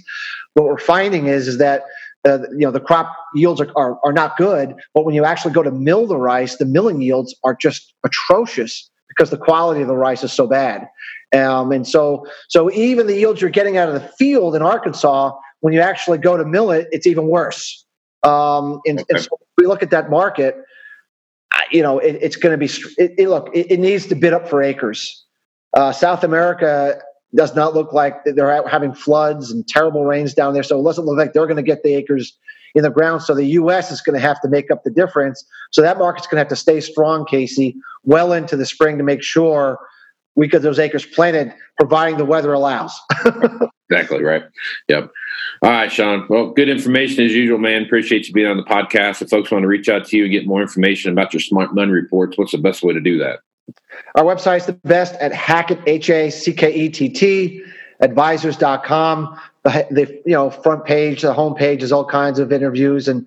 What 0.54 0.66
we're 0.66 0.78
finding 0.78 1.26
is 1.26 1.48
is 1.48 1.58
that 1.58 1.84
uh, 2.24 2.38
you 2.50 2.58
know 2.58 2.70
the 2.70 2.80
crop 2.80 3.14
yields 3.34 3.60
are, 3.60 3.70
are, 3.76 3.98
are 4.04 4.12
not 4.12 4.36
good, 4.36 4.74
but 4.94 5.04
when 5.04 5.14
you 5.14 5.24
actually 5.24 5.52
go 5.52 5.62
to 5.62 5.70
mill 5.70 6.06
the 6.06 6.16
rice, 6.16 6.56
the 6.56 6.66
milling 6.66 7.00
yields 7.00 7.34
are 7.42 7.54
just 7.54 7.94
atrocious 8.04 8.90
because 9.08 9.30
the 9.30 9.38
quality 9.38 9.82
of 9.82 9.88
the 9.88 9.96
rice 9.96 10.22
is 10.22 10.32
so 10.32 10.46
bad. 10.46 10.88
Um, 11.34 11.72
and 11.72 11.86
so 11.86 12.26
so 12.48 12.70
even 12.72 13.06
the 13.06 13.14
yields 13.14 13.40
you're 13.40 13.50
getting 13.50 13.76
out 13.76 13.88
of 13.88 13.94
the 13.94 14.06
field 14.18 14.54
in 14.54 14.62
Arkansas, 14.62 15.32
when 15.60 15.72
you 15.72 15.80
actually 15.80 16.18
go 16.18 16.36
to 16.36 16.44
mill 16.44 16.70
it, 16.70 16.88
it's 16.92 17.06
even 17.06 17.28
worse. 17.28 17.84
Um, 18.22 18.80
and, 18.86 19.00
okay. 19.00 19.06
and 19.10 19.20
so 19.20 19.38
we 19.56 19.66
look 19.66 19.82
at 19.82 19.90
that 19.90 20.10
market. 20.10 20.56
You 21.70 21.82
know, 21.82 21.98
it, 21.98 22.18
it's 22.20 22.36
going 22.36 22.52
to 22.52 22.58
be. 22.58 22.72
It, 22.98 23.14
it, 23.18 23.28
look, 23.28 23.50
it, 23.54 23.80
needs 23.80 24.06
to 24.06 24.14
bid 24.14 24.32
up 24.32 24.48
for 24.48 24.62
acres. 24.62 25.24
Uh, 25.74 25.92
South 25.92 26.24
America 26.24 27.00
does 27.34 27.54
not 27.54 27.74
look 27.74 27.92
like 27.92 28.24
they're 28.24 28.68
having 28.68 28.92
floods 28.92 29.50
and 29.50 29.66
terrible 29.66 30.04
rains 30.04 30.34
down 30.34 30.52
there. 30.52 30.62
So 30.62 30.78
it 30.78 30.84
doesn't 30.84 31.04
look 31.04 31.16
like 31.16 31.32
they're 31.32 31.46
going 31.46 31.56
to 31.56 31.62
get 31.62 31.82
the 31.82 31.94
acres 31.94 32.36
in 32.74 32.82
the 32.82 32.90
ground. 32.90 33.22
So 33.22 33.34
the 33.34 33.46
U.S. 33.46 33.90
is 33.90 34.00
going 34.00 34.14
to 34.14 34.26
have 34.26 34.40
to 34.42 34.48
make 34.48 34.70
up 34.70 34.84
the 34.84 34.90
difference. 34.90 35.44
So 35.70 35.80
that 35.82 35.98
market's 35.98 36.26
going 36.26 36.36
to 36.36 36.40
have 36.40 36.48
to 36.48 36.56
stay 36.56 36.80
strong, 36.80 37.24
Casey, 37.24 37.76
well 38.04 38.32
into 38.32 38.56
the 38.56 38.66
spring 38.66 38.98
to 38.98 39.04
make 39.04 39.22
sure 39.22 39.78
we 40.34 40.48
get 40.48 40.62
those 40.62 40.78
acres 40.78 41.04
planted, 41.06 41.54
providing 41.78 42.16
the 42.16 42.24
weather 42.24 42.52
allows. 42.52 42.98
Exactly 43.90 44.22
right. 44.22 44.44
Yep. 44.88 45.10
All 45.62 45.70
right, 45.70 45.92
Shawn. 45.92 46.26
Well, 46.30 46.50
good 46.52 46.70
information 46.70 47.26
as 47.26 47.32
usual, 47.32 47.58
man. 47.58 47.82
Appreciate 47.82 48.26
you 48.26 48.32
being 48.32 48.46
on 48.46 48.56
the 48.56 48.62
podcast. 48.62 49.20
If 49.20 49.28
folks 49.28 49.50
want 49.50 49.64
to 49.64 49.68
reach 49.68 49.88
out 49.88 50.06
to 50.06 50.16
you 50.16 50.24
and 50.24 50.32
get 50.32 50.46
more 50.46 50.62
information 50.62 51.12
about 51.12 51.34
your 51.34 51.40
smart 51.40 51.74
money 51.74 51.92
reports, 51.92 52.38
what's 52.38 52.52
the 52.52 52.58
best 52.58 52.82
way 52.82 52.94
to 52.94 53.00
do 53.00 53.18
that? 53.18 53.40
Our 54.14 54.24
website's 54.24 54.66
the 54.66 54.74
best 54.84 55.14
at 55.16 55.32
Hackett, 55.32 55.80
H 55.86 56.10
A 56.10 56.30
C 56.30 56.52
K 56.52 56.72
E 56.72 56.88
T 56.88 57.08
T, 57.08 57.62
advisors.com. 58.00 59.38
The, 59.64 59.86
the 59.90 60.22
you 60.26 60.32
know 60.32 60.50
front 60.50 60.84
page, 60.84 61.22
the 61.22 61.32
home 61.32 61.54
page 61.54 61.82
is 61.82 61.92
all 61.92 62.04
kinds 62.04 62.38
of 62.38 62.52
interviews 62.52 63.08
and 63.08 63.26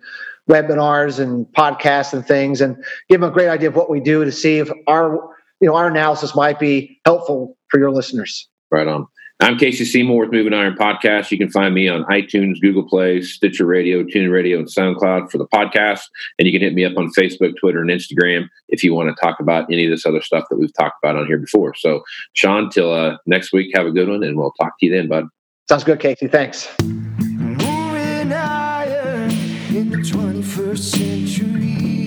webinars 0.50 1.20
and 1.20 1.46
podcasts 1.54 2.14
and 2.14 2.26
things, 2.26 2.62
and 2.62 2.76
give 3.10 3.22
them 3.22 3.30
a 3.30 3.34
great 3.34 3.50
idea 3.50 3.70
of 3.70 3.76
what 3.76 3.90
we 3.90 4.00
do 4.00 4.26
to 4.26 4.32
see 4.32 4.60
if 4.60 4.70
our 4.88 5.16
you 5.62 5.68
know 5.68 5.76
our 5.76 5.88
analysis 5.88 6.36
might 6.36 6.60
be 6.60 7.00
helpful 7.06 7.58
for 7.70 7.80
your 7.80 7.92
listeners. 7.92 8.48
Right 8.70 8.88
on. 8.88 9.08
I'm 9.42 9.58
Casey 9.58 9.84
Seymour 9.84 10.22
with 10.22 10.32
Moving 10.32 10.54
Iron 10.54 10.76
Podcast. 10.76 11.30
You 11.30 11.38
can 11.38 11.50
find 11.52 11.76
me 11.76 11.90
on 11.90 12.06
iTunes, 12.06 12.62
Google 12.62 12.88
Play, 12.88 13.22
Stitcher 13.22 13.66
Radio, 13.66 14.02
Tune 14.02 14.32
Radio, 14.32 14.58
and 14.60 14.68
SoundCloud 14.68 15.30
for 15.30 15.38
the 15.38 15.48
podcast. 15.48 16.04
And 16.40 16.48
you 16.48 16.54
can 16.54 16.62
hit 16.62 16.74
me 16.74 16.86
up 16.86 16.98
on 16.98 17.12
Facebook, 17.18 17.52
Twitter, 17.60 17.82
and 17.82 17.90
Instagram 17.90 18.48
if 18.70 18.82
you 18.82 18.96
want 18.96 19.14
to 19.14 19.22
talk 19.22 19.42
about 19.42 19.66
any 19.70 19.84
of 19.84 19.92
this 19.92 20.06
other 20.06 20.22
stuff 20.22 20.46
that 20.50 20.58
we've 20.58 20.74
talked 20.74 20.96
about 21.04 21.18
on 21.18 21.28
here 21.28 21.38
before. 21.38 21.74
So, 21.76 22.02
Shawn, 22.32 22.70
till 22.70 22.94
uh, 22.94 23.18
next 23.26 23.52
week, 23.52 23.76
have 23.76 23.86
a 23.86 23.92
good 23.92 24.08
one, 24.08 24.24
and 24.24 24.38
we'll 24.38 24.54
talk 24.54 24.80
to 24.80 24.86
you 24.86 24.96
then, 24.96 25.10
bud. 25.10 25.26
Sounds 25.68 25.84
good, 25.84 26.00
Casey. 26.00 26.30
Thanks. 26.30 26.74
Moving 26.82 28.30
higher 28.30 29.28
in 29.70 29.90
the 29.90 29.98
21st 29.98 30.78
century. 30.78 32.05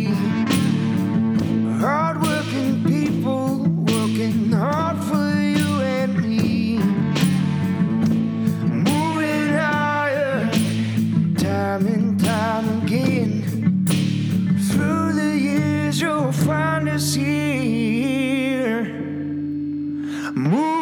Us 16.99 17.15
here. 17.15 18.83
Moving 20.35 20.78